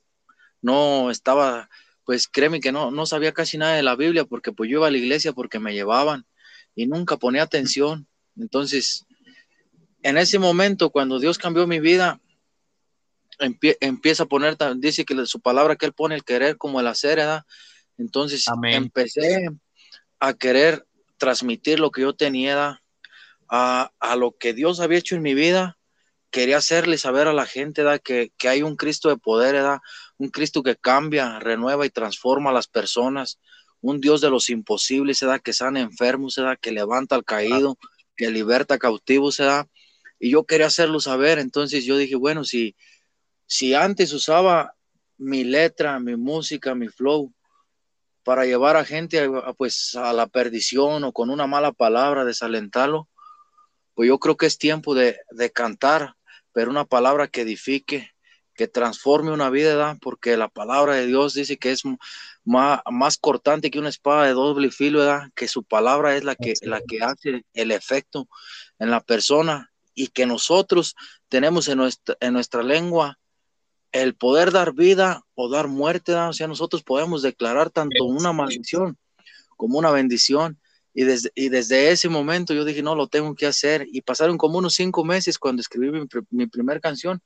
no 0.62 1.12
estaba 1.12 1.70
pues 2.08 2.30
créeme 2.30 2.62
que 2.62 2.72
no, 2.72 2.90
no 2.90 3.06
sabía 3.06 3.34
casi 3.34 3.58
nada 3.58 3.76
de 3.76 3.84
la 3.84 3.98
Biblia 3.98 4.24
porque 4.24 4.54
pues 4.54 4.70
yo 4.70 4.78
iba 4.78 4.88
a 4.88 4.92
la 4.92 4.98
iglesia 4.98 5.34
porque 5.34 5.60
me 5.60 5.74
llevaban 5.74 6.26
y 6.74 6.88
nunca 6.88 7.18
ponía 7.18 7.44
atención. 7.44 8.08
Entonces, 8.38 9.06
en 10.04 10.18
ese 10.18 10.40
momento, 10.40 10.90
cuando 10.90 11.20
Dios 11.20 11.38
cambió 11.38 11.68
mi 11.68 11.82
vida, 11.82 12.22
empieza 13.40 14.24
a 14.24 14.28
poner, 14.28 14.58
dice 14.78 15.06
que 15.06 15.26
su 15.26 15.40
palabra 15.42 15.76
que 15.76 15.86
Él 15.86 15.94
pone 15.94 16.16
el 16.16 16.24
querer 16.24 16.58
como 16.58 16.80
el 16.80 16.88
hacer, 16.88 17.18
¿verdad? 17.18 17.44
Entonces 17.98 18.46
empecé 18.64 19.50
a 20.20 20.34
querer 20.34 20.86
transmitir 21.18 21.80
lo 21.80 21.92
que 21.92 22.02
yo 22.02 22.14
tenía, 22.16 22.82
a, 23.50 23.92
a, 24.00 24.16
lo 24.16 24.38
que 24.38 24.54
Dios 24.54 24.80
había 24.80 25.00
hecho 25.00 25.16
en 25.16 25.22
mi 25.22 25.34
vida. 25.34 25.78
Quería 26.30 26.58
hacerle 26.58 26.98
saber 26.98 27.28
a 27.28 27.34
la 27.34 27.46
gente 27.46 27.84
¿da? 27.84 28.00
Que, 28.00 28.32
que 28.38 28.50
hay 28.50 28.62
un 28.62 28.76
Cristo 28.76 29.10
de 29.10 29.18
poder, 29.18 29.56
¿da? 29.56 29.82
un 30.18 30.30
Cristo 30.30 30.64
que 30.64 30.76
cambia, 30.76 31.40
renueva 31.40 31.86
y 31.86 31.90
transforma 31.90 32.50
a 32.50 32.54
las 32.54 32.68
personas, 32.68 33.40
un 33.82 34.02
Dios 34.02 34.22
de 34.22 34.30
los 34.30 34.50
imposibles, 34.50 35.20
da 35.22 35.40
que 35.40 35.54
sana 35.54 35.80
enfermos, 35.80 36.36
da 36.36 36.56
que 36.56 36.72
levanta 36.72 37.16
al 37.16 37.24
caído, 37.24 37.78
que 38.16 38.30
liberta 38.30 38.78
cautivos, 38.78 39.38
da. 39.38 39.68
Y 40.20 40.32
yo 40.32 40.46
quería 40.46 40.68
hacerlo 40.68 41.00
saber, 41.00 41.40
entonces 41.40 41.86
yo 41.86 41.96
dije, 41.98 42.16
bueno, 42.16 42.44
si, 42.44 42.76
si 43.48 43.74
antes 43.74 44.14
usaba 44.14 44.76
mi 45.18 45.44
letra, 45.44 46.00
mi 46.00 46.16
música, 46.16 46.76
mi 46.76 46.90
flow, 46.90 47.34
para 48.24 48.46
llevar 48.46 48.76
a 48.76 48.86
gente 48.86 49.20
a, 49.20 49.54
pues 49.54 49.96
a 49.96 50.12
la 50.14 50.28
perdición 50.28 51.06
o 51.06 51.14
con 51.14 51.30
una 51.30 51.48
mala 51.48 51.72
palabra 51.72 52.26
desalentarlo, 52.26 53.08
pues 53.96 54.10
yo 54.10 54.20
creo 54.20 54.38
que 54.38 54.46
es 54.46 54.58
tiempo 54.58 54.94
de, 54.94 55.18
de 55.32 55.52
cantar, 55.52 56.16
pero 56.52 56.70
una 56.70 56.86
palabra 56.86 57.28
que 57.28 57.42
edifique, 57.42 58.12
que 58.54 58.68
transforme 58.68 59.32
una 59.32 59.50
vida, 59.50 59.98
porque 60.02 60.36
la 60.36 60.50
palabra 60.50 60.96
de 60.96 61.06
Dios 61.06 61.36
dice 61.36 61.58
que 61.58 61.72
es 61.72 61.84
más, 62.44 62.82
más 62.92 63.18
cortante 63.18 63.72
que 63.72 63.80
una 63.80 63.90
espada 63.90 64.26
de 64.26 64.34
doble 64.34 64.72
filo, 64.72 65.02
que 65.36 65.48
su 65.48 65.64
palabra 65.64 66.18
es 66.18 66.24
la 66.24 66.36
que, 66.36 66.54
la 66.64 66.82
que 66.82 67.02
hace 67.02 67.46
el 67.54 67.72
efecto 67.72 68.28
en 68.80 68.92
la 68.92 69.00
persona 69.00 69.72
y 69.94 70.08
que 70.08 70.26
nosotros 70.26 70.96
tenemos 71.30 71.68
en 71.70 71.78
nuestra, 71.78 72.18
en 72.20 72.34
nuestra 72.34 72.62
lengua 72.62 73.18
el 73.92 74.16
poder 74.16 74.52
dar 74.52 74.74
vida 74.74 75.24
o 75.36 75.50
dar 75.50 75.68
muerte, 75.68 76.14
o 76.14 76.34
sea, 76.34 76.48
nosotros 76.48 76.84
podemos 76.84 77.22
declarar 77.22 77.70
tanto 77.70 78.06
una 78.06 78.34
maldición 78.34 78.98
como 79.56 79.78
una 79.80 79.92
bendición. 79.92 80.60
Y 80.94 81.04
desde, 81.04 81.32
y 81.36 81.50
desde 81.50 81.92
ese 81.92 82.10
momento 82.10 82.56
yo 82.56 82.66
dije, 82.66 82.82
no, 82.82 82.96
lo 82.96 83.08
tengo 83.08 83.36
que 83.36 83.46
hacer. 83.46 83.86
Y 83.92 84.02
pasaron 84.02 84.38
como 84.38 84.58
unos 84.58 84.74
cinco 84.74 85.04
meses 85.04 85.38
cuando 85.38 85.62
escribí 85.62 85.92
mi, 85.92 86.08
mi 86.32 86.48
primera 86.48 86.80
canción 86.80 87.22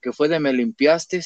que 0.00 0.12
fue 0.12 0.28
de 0.28 0.38
Me 0.38 0.52
limpiaste, 0.52 1.22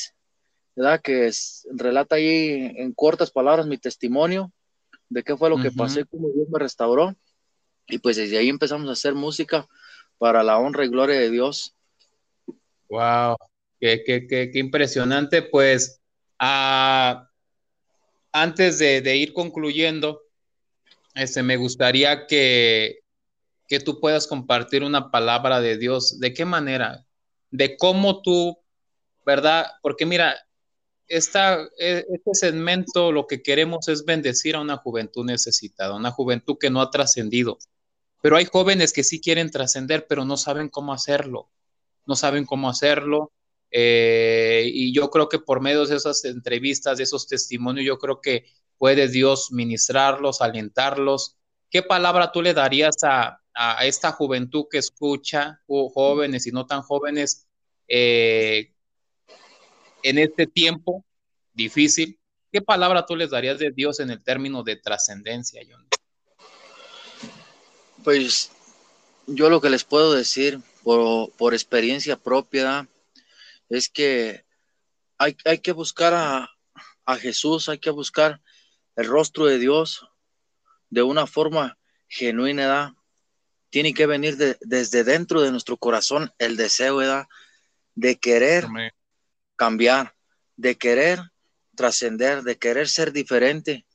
¿verdad? 0.77 1.01
Que 1.03 1.31
relata 1.73 2.15
ahí 2.15 2.73
en 2.77 2.93
cortas 2.93 3.33
palabras 3.33 3.67
mi 3.67 3.79
testimonio 3.79 4.53
de 5.09 5.25
qué 5.25 5.37
fue 5.37 5.51
lo 5.51 5.61
que 5.61 5.73
pasé, 5.73 6.05
cómo 6.05 6.29
Dios 6.29 6.49
me 6.49 6.61
restauró. 6.61 7.17
Y 7.89 7.99
pues 7.99 8.17
desde 8.17 8.39
ahí 8.39 8.49
empezamos 8.49 8.89
a 8.89 8.93
hacer 8.93 9.15
música 9.15 9.67
para 10.19 10.45
la 10.45 10.59
honra 10.59 10.85
y 10.85 10.89
gloria 10.89 11.19
de 11.19 11.31
Dios. 11.31 11.75
Wow, 12.89 13.37
qué, 13.81 14.51
impresionante. 14.55 15.43
Pues 15.43 16.01
ah, 16.39 17.29
antes 18.33 18.79
de, 18.79 19.17
ir 19.17 19.33
concluyendo, 19.33 20.23
este, 21.15 21.43
me 21.43 21.57
gustaría 21.57 22.27
que, 22.27 23.01
tú 23.85 24.01
puedas 24.01 24.27
compartir 24.27 24.83
una 24.83 25.11
palabra 25.11 25.61
de 25.61 25.77
Dios. 25.77 26.21
¿De 26.21 26.33
qué 26.33 26.45
manera? 26.45 27.05
De 27.51 27.77
cómo 27.77 28.23
tú 28.23 28.59
¿verdad? 29.29 29.67
Porque 29.83 30.07
mira, 30.07 30.35
e, 31.07 31.19
este 31.19 32.33
segmento 32.33 33.13
lo 33.13 33.27
que 33.27 33.43
queremos 33.43 33.87
es 33.89 34.07
bendecir 34.07 34.57
a 34.57 34.61
una 34.63 34.79
juventud 34.79 35.23
necesitada, 35.23 35.95
una 35.95 36.11
juventud 36.11 36.57
que 36.59 36.71
no 36.71 36.81
ha 36.81 36.91
trascendido, 36.91 37.59
Pero 38.23 38.37
hay 38.39 38.47
jóvenes 38.47 38.95
que 38.95 39.05
sí 39.05 39.21
quieren 39.21 39.51
trascender, 39.51 40.07
pero 40.09 40.25
no 40.25 40.39
saben 40.39 40.71
cómo 40.71 40.95
hacerlo. 40.95 41.51
No 42.07 42.17
saben 42.17 42.47
cómo 42.47 42.71
hacerlo. 42.71 43.31
Eh, 43.71 44.71
y 44.73 44.93
yo 44.93 45.11
creo 45.11 45.29
que 45.29 45.39
por 45.39 45.61
medio 45.61 45.85
de 45.85 45.97
esas 45.97 46.25
entrevistas, 46.25 46.99
de 46.99 47.05
esos 47.05 47.27
testimonios, 47.27 47.87
yo 47.87 47.99
creo 47.99 48.21
que 48.21 48.47
puede 48.79 49.09
Dios 49.09 49.53
ministrarlos, 49.53 50.41
alentarlos. 50.41 51.37
¿Qué 51.71 51.83
palabra 51.83 52.33
tú 52.33 52.41
le 52.41 52.55
darías 52.55 52.97
a, 53.03 53.41
esta 53.83 54.13
juventud 54.13 54.67
que 54.71 54.79
escucha, 54.79 55.61
jóvenes 55.67 56.47
y 56.47 56.53
no 56.53 56.65
tan 56.65 56.83
jóvenes, 56.83 57.49
eh, 57.89 58.73
en 60.03 60.19
este 60.19 60.47
tiempo 60.47 61.05
difícil? 61.53 62.19
¿Qué 62.53 62.63
palabra 62.63 63.05
tú 63.05 63.17
les 63.17 63.31
darías 63.31 63.59
de 63.59 63.73
Dios 63.73 64.01
en 64.01 64.11
el 64.11 64.23
término 64.23 64.63
de 64.63 64.77
trascendencia, 64.77 65.61
John? 65.69 65.87
Pues 68.05 68.53
yo 69.27 69.51
lo 69.51 69.61
que 69.61 69.69
les 69.69 69.85
puedo 69.85 70.15
decir 70.15 70.61
por, 70.85 71.31
por 71.33 71.53
experiencia 71.53 72.17
propia 72.17 72.89
es 73.69 73.89
que 73.89 74.45
hay, 75.19 75.37
hay 75.45 75.59
que 75.59 75.73
buscar 75.73 76.15
a, 76.15 76.51
a, 77.05 77.17
Jesús, 77.17 77.69
hay 77.69 77.79
que 77.79 77.91
buscar 77.91 78.41
el 78.97 79.07
rostro 79.07 79.47
de 79.47 79.59
Dios 79.59 80.07
de 80.91 81.03
una 81.03 81.27
forma 81.27 81.79
genuina. 82.09 82.97
Tiene 83.71 83.93
que 83.93 84.07
venir 84.07 84.37
desde 84.37 85.05
dentro 85.05 85.43
de 85.43 85.51
nuestro 85.51 85.77
corazón 85.77 86.33
el 86.39 86.57
deseo 86.57 87.01
de 87.95 88.19
querer 88.19 88.67
cambiar, 89.57 90.15
de 90.57 90.77
querer 90.77 91.21
trascender, 91.75 92.43
de 92.43 92.57
querer 92.57 92.89
ser 92.89 93.13
diferente. 93.13 93.87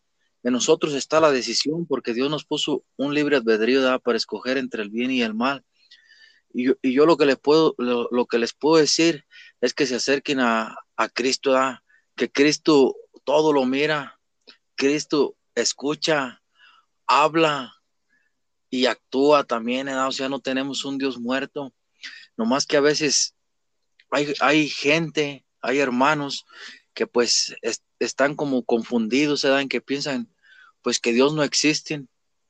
En 0.44 0.54
nosotros 0.54 0.94
está 0.94 1.20
la 1.20 1.32
decisión 1.32 1.88
porque 1.88 2.14
Dios 2.14 2.30
nos 2.30 2.46
puso 2.46 2.86
un 2.98 3.14
libre 3.14 3.38
albedrío 3.38 4.00
para 4.02 4.18
escoger 4.18 4.58
entre 4.58 4.84
el 4.84 4.90
bien 4.90 5.10
y 5.10 5.22
el 5.22 5.34
mal. 5.34 5.64
Y 6.54 6.66
yo, 6.94 7.06
lo, 7.08 7.18
que 7.18 7.26
les 7.26 7.38
puedo, 7.38 7.74
lo, 7.80 8.26
que 8.28 8.38
les 8.38 8.54
puedo 8.54 8.80
decir 8.80 9.26
es 9.64 9.74
que 9.74 9.86
se 9.88 9.96
acerquen 9.96 10.42
a, 10.42 10.76
Cristo, 11.14 11.56
que 12.18 12.30
Cristo 12.30 12.98
todo 13.24 13.54
lo 13.54 13.66
mira, 13.66 14.20
Cristo 14.76 15.38
escucha, 15.56 16.42
habla 17.08 17.74
y 18.70 18.88
actúa 18.88 19.46
también, 19.46 19.88
o 19.88 20.12
sea, 20.12 20.28
no 20.28 20.42
tenemos 20.42 20.84
un 20.84 20.98
Dios 20.98 21.18
muerto, 21.18 21.74
nomás 22.36 22.66
que 22.66 22.76
a 22.76 22.82
veces 22.82 23.36
hay, 24.12 24.34
hay 24.42 24.68
gente, 24.68 25.46
hay 25.62 25.80
hermanos 25.80 26.46
que 26.94 27.08
pues 27.08 27.56
están 28.00 28.36
como 28.36 28.66
confundidos, 28.66 29.48
que 29.70 29.80
piensan 29.80 30.30
pues 30.82 31.00
que 31.00 31.14
Dios 31.14 31.34
no 31.34 31.42
existe, 31.42 32.04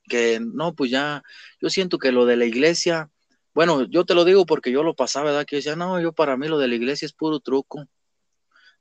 que 0.09 0.39
no, 0.41 0.73
pues 0.73 0.89
ya, 0.89 1.21
yo 1.61 1.69
siento 1.69 1.99
que 1.99 2.11
lo 2.11 2.25
de 2.25 2.37
la 2.37 2.45
iglesia, 2.45 3.11
bueno, 3.53 3.83
yo 3.83 4.05
te 4.05 4.15
lo 4.15 4.25
digo 4.25 4.45
porque 4.45 4.71
yo 4.71 4.83
lo 4.83 4.95
pasaba, 4.95 5.25
¿verdad? 5.25 5.45
Que 5.45 5.55
yo 5.55 5.57
decía, 5.59 5.75
no, 5.75 6.01
yo 6.01 6.13
para 6.13 6.37
mí 6.37 6.47
lo 6.47 6.57
de 6.57 6.67
la 6.67 6.75
iglesia 6.75 7.05
es 7.05 7.13
puro 7.13 7.39
truco. 7.39 7.85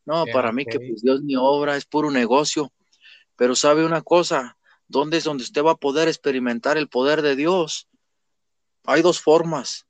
No, 0.05 0.25
para 0.33 0.51
mí 0.51 0.65
que 0.65 0.81
pues 0.81 1.03
Dios 1.03 1.23
ni 1.23 1.37
obra, 1.37 1.77
es 1.77 1.85
puro 1.85 2.11
negocio. 2.11 2.73
Pero 3.37 3.55
sabe 3.55 3.85
una 3.85 4.03
cosa, 4.03 4.57
¿dónde 4.89 5.19
es 5.19 5.25
donde 5.25 5.45
usted 5.45 5.63
va 5.63 5.73
a 5.73 5.77
poder 5.77 6.09
experimentar 6.09 6.77
el 6.77 6.89
poder 6.89 7.23
de 7.23 7.37
Dios? 7.37 7.89
Hay 8.85 9.03
dos 9.03 9.21
formas 9.21 9.87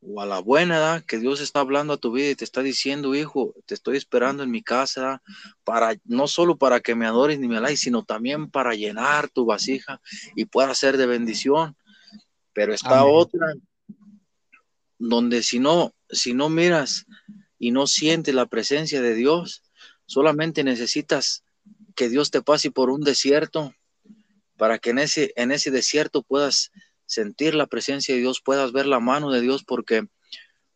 o 0.00 0.20
a 0.20 0.26
la 0.26 0.38
buena 0.38 0.76
edad 0.76 1.04
que 1.04 1.18
Dios 1.18 1.40
está 1.40 1.60
hablando 1.60 1.92
a 1.92 1.96
tu 1.96 2.12
vida 2.12 2.30
y 2.30 2.34
te 2.34 2.44
está 2.44 2.62
diciendo, 2.62 3.14
hijo, 3.14 3.54
te 3.66 3.74
estoy 3.74 3.96
esperando 3.96 4.42
en 4.42 4.50
mi 4.50 4.62
casa 4.62 5.22
para 5.64 5.96
no 6.04 6.28
solo 6.28 6.56
para 6.56 6.80
que 6.80 6.94
me 6.94 7.06
adores 7.06 7.38
ni 7.38 7.48
me 7.48 7.56
alabes, 7.56 7.80
sino 7.80 8.04
también 8.04 8.50
para 8.50 8.74
llenar 8.74 9.28
tu 9.28 9.44
vasija 9.44 10.00
y 10.36 10.44
pueda 10.44 10.74
ser 10.74 10.96
de 10.96 11.06
bendición. 11.06 11.76
Pero 12.52 12.74
está 12.74 13.04
otra 13.04 13.54
donde 14.98 15.42
si 15.42 15.58
no 15.58 15.94
si 16.10 16.34
no 16.34 16.48
miras 16.48 17.06
y 17.58 17.70
no 17.70 17.86
sientes 17.86 18.34
la 18.34 18.46
presencia 18.46 19.02
de 19.02 19.14
Dios, 19.14 19.62
solamente 20.06 20.64
necesitas 20.64 21.44
que 21.94 22.08
Dios 22.08 22.30
te 22.30 22.42
pase 22.42 22.70
por 22.70 22.90
un 22.90 23.02
desierto 23.02 23.74
para 24.56 24.78
que 24.78 24.90
en 24.90 24.98
ese 24.98 25.32
en 25.36 25.52
ese 25.52 25.70
desierto 25.70 26.22
puedas 26.22 26.70
sentir 27.06 27.54
la 27.54 27.66
presencia 27.66 28.14
de 28.14 28.20
Dios, 28.20 28.40
puedas 28.42 28.72
ver 28.72 28.86
la 28.86 29.00
mano 29.00 29.30
de 29.30 29.40
Dios, 29.40 29.64
porque 29.64 30.06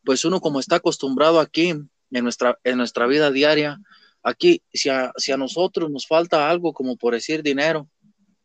pues 0.04 0.24
uno 0.24 0.40
como 0.40 0.60
está 0.60 0.76
acostumbrado 0.76 1.38
aquí 1.40 1.70
en 1.70 2.24
nuestra, 2.24 2.58
en 2.64 2.78
nuestra 2.78 3.06
vida 3.06 3.30
diaria, 3.30 3.78
aquí, 4.22 4.62
si 4.72 4.88
a, 4.88 5.12
si 5.16 5.32
a 5.32 5.36
nosotros 5.36 5.90
nos 5.90 6.06
falta 6.06 6.50
algo, 6.50 6.72
como 6.72 6.96
por 6.96 7.14
decir 7.14 7.42
dinero, 7.42 7.88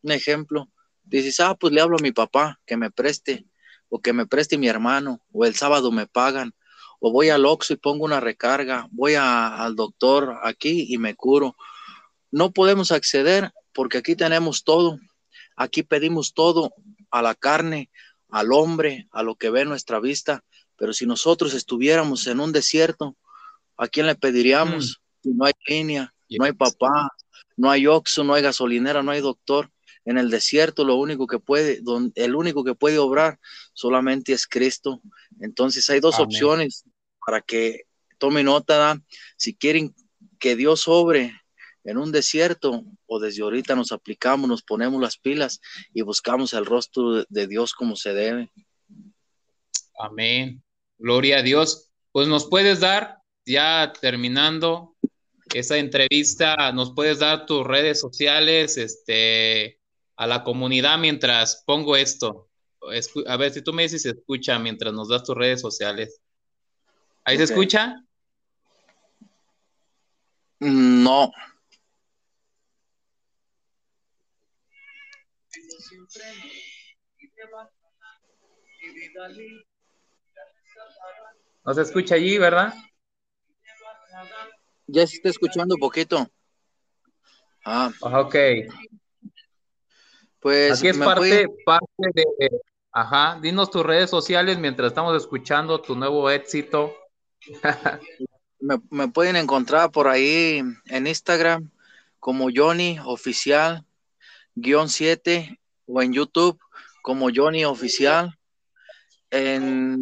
un 0.01 0.11
ejemplo, 0.11 0.69
dices, 1.03 1.39
ah, 1.39 1.55
pues 1.55 1.73
le 1.73 1.81
hablo 1.81 1.97
a 1.97 2.01
mi 2.01 2.11
papá 2.11 2.59
que 2.65 2.77
me 2.77 2.91
preste, 2.91 3.45
o 3.89 4.01
que 4.01 4.13
me 4.13 4.25
preste 4.25 4.57
mi 4.57 4.67
hermano, 4.67 5.21
o 5.31 5.45
el 5.45 5.55
sábado 5.55 5.91
me 5.91 6.07
pagan, 6.07 6.53
o 6.99 7.11
voy 7.11 7.29
al 7.29 7.45
Oxxo 7.45 7.73
y 7.73 7.77
pongo 7.77 8.05
una 8.05 8.19
recarga, 8.19 8.87
voy 8.91 9.15
al 9.15 9.75
doctor 9.75 10.39
aquí 10.43 10.87
y 10.89 10.97
me 10.97 11.15
curo. 11.15 11.55
No 12.31 12.51
podemos 12.51 12.91
acceder 12.91 13.51
porque 13.73 13.99
aquí 13.99 14.15
tenemos 14.15 14.63
todo, 14.63 14.99
aquí 15.55 15.83
pedimos 15.83 16.33
todo 16.33 16.73
a 17.11 17.21
la 17.21 17.35
carne, 17.35 17.89
al 18.29 18.51
hombre, 18.51 19.07
a 19.11 19.23
lo 19.23 19.35
que 19.35 19.49
ve 19.49 19.65
nuestra 19.65 19.99
vista. 19.99 20.43
Pero 20.75 20.93
si 20.93 21.05
nosotros 21.05 21.53
estuviéramos 21.53 22.27
en 22.27 22.39
un 22.39 22.51
desierto, 22.51 23.15
¿a 23.77 23.87
quién 23.87 24.07
le 24.07 24.15
pediríamos? 24.15 25.01
Mm. 25.23 25.37
No 25.37 25.45
hay 25.45 25.53
línea, 25.67 26.13
no 26.29 26.45
hay 26.45 26.53
papá, 26.53 27.11
no 27.55 27.69
hay 27.69 27.87
oxo, 27.87 28.23
no 28.23 28.33
hay 28.33 28.43
gasolinera, 28.43 29.03
no 29.03 29.11
hay 29.11 29.21
doctor. 29.21 29.71
En 30.07 30.17
el 30.17 30.29
desierto 30.29 30.85
lo 30.85 30.95
único 30.95 31.27
que 31.27 31.37
puede, 31.37 31.81
el 32.15 32.35
único 32.35 32.63
que 32.63 32.73
puede 32.73 32.97
obrar 32.97 33.39
solamente 33.73 34.31
es 34.31 34.47
Cristo. 34.47 35.01
Entonces 35.41 35.89
hay 35.89 35.99
dos 35.99 36.17
opciones 36.17 36.85
para 37.25 37.41
que 37.41 37.81
tome 38.17 38.41
nota. 38.41 39.01
Si 39.35 39.53
quieren 39.53 39.93
que 40.39 40.55
Dios 40.55 40.87
obre 40.87 41.33
en 41.83 41.97
un 41.97 42.13
desierto 42.13 42.85
o 43.05 43.19
desde 43.19 43.43
ahorita 43.43 43.75
nos 43.75 43.91
aplicamos, 43.91 44.47
nos 44.47 44.63
ponemos 44.63 45.01
las 45.01 45.17
pilas 45.17 45.59
y 45.93 46.03
buscamos 46.03 46.53
el 46.53 46.65
rostro 46.65 47.25
de 47.27 47.47
Dios 47.47 47.73
como 47.73 47.97
se 47.97 48.13
debe. 48.13 48.49
Amén. 49.99 50.63
Gloria 50.97 51.39
a 51.39 51.43
Dios. 51.43 51.91
Pues 52.13 52.29
nos 52.29 52.45
puedes 52.47 52.79
dar, 52.79 53.17
ya 53.45 53.91
terminando 53.99 54.95
esa 55.53 55.77
entrevista, 55.77 56.71
nos 56.71 56.93
puedes 56.93 57.19
dar 57.19 57.45
tus 57.45 57.67
redes 57.67 57.99
sociales, 57.99 58.77
este, 58.77 59.81
a 60.17 60.27
la 60.27 60.43
comunidad 60.43 60.97
mientras 60.97 61.63
pongo 61.65 61.95
esto. 61.95 62.49
A 63.27 63.37
ver 63.37 63.51
si 63.51 63.61
tú 63.61 63.71
me 63.71 63.83
dices 63.83 64.01
si 64.01 64.09
se 64.09 64.15
escucha 64.15 64.59
mientras 64.59 64.93
nos 64.93 65.09
das 65.09 65.23
tus 65.23 65.35
redes 65.35 65.61
sociales. 65.61 66.21
¿Ahí 67.23 67.37
se 67.37 67.43
escucha? 67.43 67.95
No. 70.59 71.31
No 81.65 81.73
se 81.73 81.81
escucha 81.81 82.15
allí, 82.15 82.37
¿verdad? 82.37 82.73
Ya 84.87 85.05
se 85.05 85.17
está 85.17 85.29
escuchando 85.29 85.75
un 85.75 85.79
poquito. 85.79 86.31
Ah. 87.65 87.91
Ok. 88.01 88.35
Pues 90.39 90.77
aquí 90.79 90.89
es 90.89 90.97
parte, 90.97 91.47
parte 91.65 91.85
de, 92.13 92.49
ajá, 92.91 93.39
dinos 93.41 93.71
tus 93.71 93.83
redes 93.83 94.09
sociales 94.09 94.57
mientras 94.57 94.89
estamos 94.89 95.15
escuchando 95.15 95.81
tu 95.81 95.95
nuevo 95.95 96.29
éxito. 96.29 96.95
me, 98.59 98.79
me, 98.89 99.07
pueden 99.07 99.35
encontrar 99.35 99.91
por 99.91 100.07
ahí 100.07 100.61
en 100.85 101.07
Instagram 101.07 101.69
como 102.19 102.49
Johnny 102.53 102.99
Oficial 103.03 103.85
guion 104.57 104.89
7 104.89 105.59
o 105.85 106.01
en 106.01 106.13
YouTube 106.13 106.59
como 107.01 107.29
Johnny 107.33 107.63
Oficial. 107.63 108.37
En, 109.29 110.01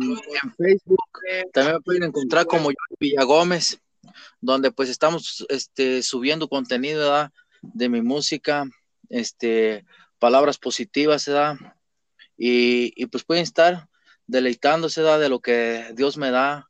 Facebook 0.58 1.00
también 1.52 1.76
me 1.76 1.82
pueden 1.82 2.04
encontrar 2.04 2.46
como 2.46 2.66
Johnny 2.66 2.96
Villagómez, 3.00 3.80
donde 4.40 4.72
pues 4.72 4.90
estamos 4.90 5.46
este, 5.50 6.04
subiendo 6.04 6.48
contenido 6.48 7.30
de 7.62 7.90
mi 7.90 8.02
música, 8.02 8.66
este, 9.10 9.86
palabras 10.20 10.58
positivas, 10.58 11.26
¿verdad? 11.28 11.58
Y, 12.38 12.94
y 12.96 13.06
pues 13.08 13.24
pueden 13.24 13.44
estar 13.44 13.88
deleitándose 14.28 15.02
de 15.02 15.30
lo 15.30 15.40
que 15.40 15.92
Dios 15.94 16.18
me 16.18 16.32
da 16.32 16.70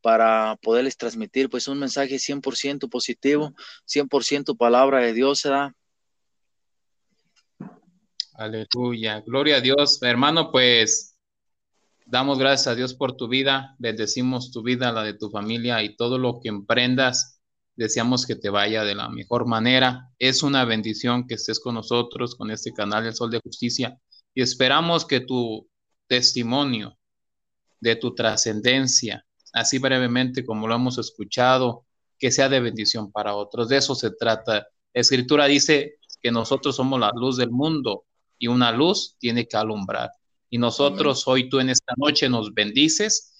para 0.00 0.56
poderles 0.62 0.96
transmitir 0.96 1.48
pues 1.48 1.66
un 1.66 1.78
mensaje 1.78 2.16
100% 2.16 2.90
positivo, 2.90 3.54
100% 3.86 4.56
palabra 4.56 5.00
de 5.00 5.14
Dios, 5.14 5.42
¿verdad? 5.42 5.72
Aleluya. 8.34 9.22
Gloria 9.24 9.56
a 9.56 9.60
Dios. 9.60 10.02
Hermano, 10.02 10.50
pues 10.50 11.16
damos 12.04 12.38
gracias 12.38 12.66
a 12.66 12.74
Dios 12.74 12.92
por 12.92 13.16
tu 13.16 13.28
vida. 13.28 13.76
Bendecimos 13.78 14.50
tu 14.50 14.62
vida, 14.62 14.92
la 14.92 15.04
de 15.04 15.14
tu 15.14 15.30
familia 15.30 15.82
y 15.82 15.96
todo 15.96 16.18
lo 16.18 16.40
que 16.40 16.48
emprendas. 16.48 17.33
Deseamos 17.76 18.26
que 18.26 18.36
te 18.36 18.50
vaya 18.50 18.84
de 18.84 18.94
la 18.94 19.08
mejor 19.08 19.46
manera. 19.46 20.10
Es 20.18 20.42
una 20.42 20.64
bendición 20.64 21.26
que 21.26 21.34
estés 21.34 21.58
con 21.58 21.74
nosotros, 21.74 22.36
con 22.36 22.50
este 22.50 22.72
canal 22.72 23.06
El 23.06 23.14
Sol 23.14 23.30
de 23.30 23.40
Justicia. 23.40 23.98
y 24.36 24.42
esperamos 24.42 25.04
que 25.04 25.20
tu 25.20 25.68
testimonio 26.08 26.98
de 27.80 27.96
tu 27.96 28.14
trascendencia, 28.14 29.24
así 29.52 29.78
brevemente 29.78 30.44
como 30.44 30.66
lo 30.66 30.74
hemos 30.74 30.98
escuchado, 30.98 31.86
que 32.18 32.30
sea 32.30 32.48
de 32.48 32.60
bendición 32.60 33.12
para 33.12 33.34
otros. 33.34 33.68
De 33.68 33.76
eso 33.76 33.94
se 33.94 34.10
trata. 34.10 34.66
La 34.92 35.00
escritura 35.00 35.46
dice 35.46 35.98
que 36.22 36.30
nosotros 36.30 36.76
somos 36.76 36.98
la 36.98 37.12
luz 37.14 37.36
del 37.36 37.50
mundo 37.50 38.04
y 38.38 38.48
una 38.48 38.72
luz 38.72 39.16
tiene 39.18 39.46
que 39.46 39.56
alumbrar. 39.56 40.10
Y 40.50 40.58
nosotros 40.58 41.26
hoy 41.26 41.48
tú 41.48 41.60
en 41.60 41.70
esta 41.70 41.94
noche 41.96 42.28
nos 42.28 42.52
bendices 42.54 43.33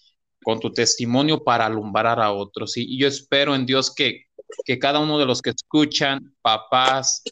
con 0.45 0.61
tu 0.61 0.71
testimonio 0.73 1.43
para 1.43 1.67
alumbrar 1.67 2.21
a 2.21 2.31
otros. 2.31 2.77
Y, 2.77 2.97
yo 2.97 3.09
espero 3.09 3.55
en 3.57 3.67
Dios 3.67 3.93
que, 3.93 4.27
que 4.65 4.79
cada 4.79 5.01
uno 5.01 5.19
de 5.19 5.27
los 5.27 5.43
que 5.43 5.51
escuchan, 5.51 6.33
papás, 6.43 7.23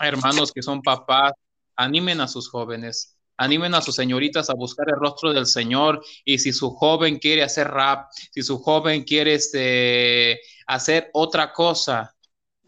hermanos 0.00 0.52
que 0.52 0.62
son 0.62 0.80
papás, 0.80 1.32
animen 1.76 2.20
a 2.20 2.28
sus 2.28 2.48
jóvenes, 2.48 3.18
animen 3.36 3.74
a 3.74 3.82
sus 3.82 3.94
señoritas 3.94 4.48
a 4.48 4.54
buscar 4.54 4.88
el 4.88 4.98
rostro 4.98 5.32
del 5.32 5.46
Señor 5.46 6.02
y 6.24 6.38
si 6.38 6.52
su 6.52 6.70
joven 6.70 7.18
quiere 7.18 7.42
hacer 7.42 7.68
rap, 7.68 8.08
si 8.32 8.42
su 8.42 8.58
joven 8.58 9.04
quiere 9.04 9.34
este, 9.34 10.40
hacer 10.66 11.10
otra 11.12 11.52
cosa, 11.52 12.14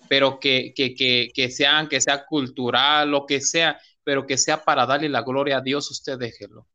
pero 0.08 0.38
que, 0.38 0.72
que, 0.74 0.94
que, 0.94 1.30
que, 1.34 1.50
sean, 1.50 1.88
que 1.88 2.00
sea 2.00 2.24
cultural, 2.26 3.10
lo 3.10 3.26
que 3.26 3.40
sea, 3.40 3.80
pero 4.04 4.26
que 4.26 4.36
sea 4.36 4.62
para 4.64 4.86
darle 4.86 5.08
la 5.08 5.22
gloria 5.22 5.58
a 5.58 5.60
Dios, 5.60 5.90
usted 5.90 6.18
déjelo. 6.18 6.66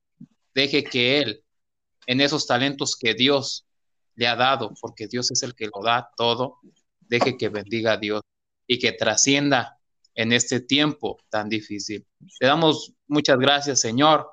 Deje 0.53 0.83
que 0.83 1.19
Él, 1.19 1.44
en 2.07 2.21
esos 2.21 2.47
talentos 2.47 2.95
que 2.95 3.13
Dios 3.13 3.65
le 4.15 4.27
ha 4.27 4.35
dado, 4.35 4.73
porque 4.81 5.07
Dios 5.07 5.31
es 5.31 5.43
el 5.43 5.55
que 5.55 5.67
lo 5.67 5.83
da 5.83 6.09
todo, 6.15 6.59
deje 7.01 7.37
que 7.37 7.49
bendiga 7.49 7.93
a 7.93 7.97
Dios 7.97 8.21
y 8.67 8.79
que 8.79 8.91
trascienda 8.93 9.79
en 10.13 10.31
este 10.31 10.61
tiempo 10.61 11.17
tan 11.29 11.49
difícil. 11.49 12.05
Te 12.39 12.47
damos 12.47 12.93
muchas 13.07 13.37
gracias, 13.37 13.81
Señor, 13.81 14.29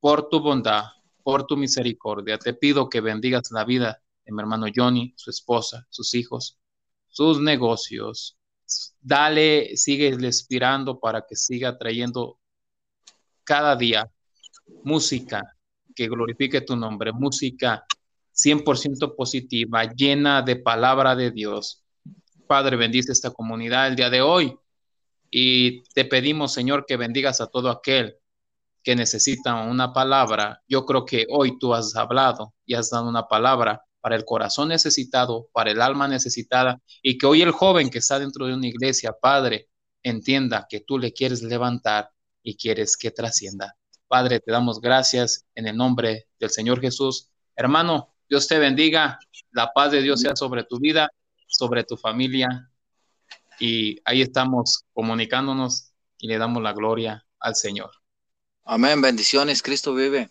por 0.00 0.28
tu 0.28 0.40
bondad, 0.40 0.84
por 1.22 1.46
tu 1.46 1.56
misericordia. 1.56 2.38
Te 2.38 2.54
pido 2.54 2.88
que 2.88 3.00
bendigas 3.00 3.50
la 3.50 3.64
vida 3.64 4.02
de 4.24 4.32
mi 4.32 4.40
hermano 4.40 4.66
Johnny, 4.74 5.14
su 5.16 5.30
esposa, 5.30 5.86
sus 5.88 6.14
hijos, 6.14 6.58
sus 7.08 7.40
negocios. 7.40 8.36
Dale, 9.00 9.76
sigue 9.76 10.08
inspirando 10.08 11.00
para 11.00 11.24
que 11.26 11.34
siga 11.34 11.78
trayendo 11.78 12.38
cada 13.44 13.74
día 13.74 14.12
música 14.84 15.57
que 15.98 16.06
glorifique 16.06 16.60
tu 16.60 16.76
nombre, 16.76 17.12
música 17.12 17.84
100% 18.32 19.16
positiva, 19.16 19.82
llena 19.82 20.42
de 20.42 20.54
palabra 20.54 21.16
de 21.16 21.32
Dios, 21.32 21.82
Padre, 22.46 22.76
bendice 22.76 23.10
esta 23.10 23.32
comunidad 23.32 23.88
el 23.88 23.96
día 23.96 24.08
de 24.08 24.22
hoy 24.22 24.56
y 25.28 25.82
te 25.94 26.04
pedimos, 26.04 26.52
Señor, 26.52 26.86
que 26.86 26.96
bendigas 26.96 27.40
a 27.40 27.48
todo 27.48 27.68
aquel 27.68 28.16
que 28.84 28.94
necesita 28.94 29.56
una 29.56 29.92
palabra. 29.92 30.62
Yo 30.68 30.86
creo 30.86 31.04
que 31.04 31.26
hoy 31.28 31.58
tú 31.58 31.74
has 31.74 31.96
hablado 31.96 32.54
y 32.64 32.74
has 32.74 32.90
dado 32.90 33.08
una 33.08 33.26
palabra 33.26 33.82
para 34.00 34.14
el 34.14 34.24
corazón 34.24 34.68
necesitado, 34.68 35.48
para 35.52 35.72
el 35.72 35.82
alma 35.82 36.06
necesitada, 36.06 36.80
y 37.02 37.18
que 37.18 37.26
hoy 37.26 37.42
el 37.42 37.50
joven 37.50 37.90
que 37.90 37.98
está 37.98 38.20
dentro 38.20 38.46
de 38.46 38.54
una 38.54 38.68
iglesia, 38.68 39.16
Padre, 39.20 39.68
entienda 40.04 40.64
que 40.70 40.78
tú 40.78 40.96
le 40.96 41.12
quieres 41.12 41.42
levantar 41.42 42.08
y 42.40 42.56
quieres 42.56 42.96
que 42.96 43.10
trascienda. 43.10 43.76
Padre, 44.08 44.40
te 44.40 44.50
damos 44.50 44.80
gracias 44.80 45.44
en 45.54 45.68
el 45.68 45.76
nombre 45.76 46.26
del 46.40 46.50
Señor 46.50 46.80
Jesús. 46.80 47.30
Hermano, 47.54 48.14
Dios 48.28 48.48
te 48.48 48.58
bendiga, 48.58 49.18
la 49.52 49.72
paz 49.72 49.92
de 49.92 50.02
Dios 50.02 50.20
sea 50.20 50.34
sobre 50.34 50.64
tu 50.64 50.78
vida 50.78 51.10
sobre 51.48 51.82
tu 51.82 51.96
familia 51.96 52.70
y 53.58 53.98
ahí 54.04 54.22
estamos 54.22 54.84
comunicándonos 54.92 55.92
y 56.18 56.28
le 56.28 56.38
damos 56.38 56.62
la 56.62 56.72
gloria 56.72 57.26
al 57.40 57.56
Señor. 57.56 57.90
Amén, 58.64 59.00
bendiciones, 59.00 59.62
Cristo 59.62 59.94
vive. 59.94 60.30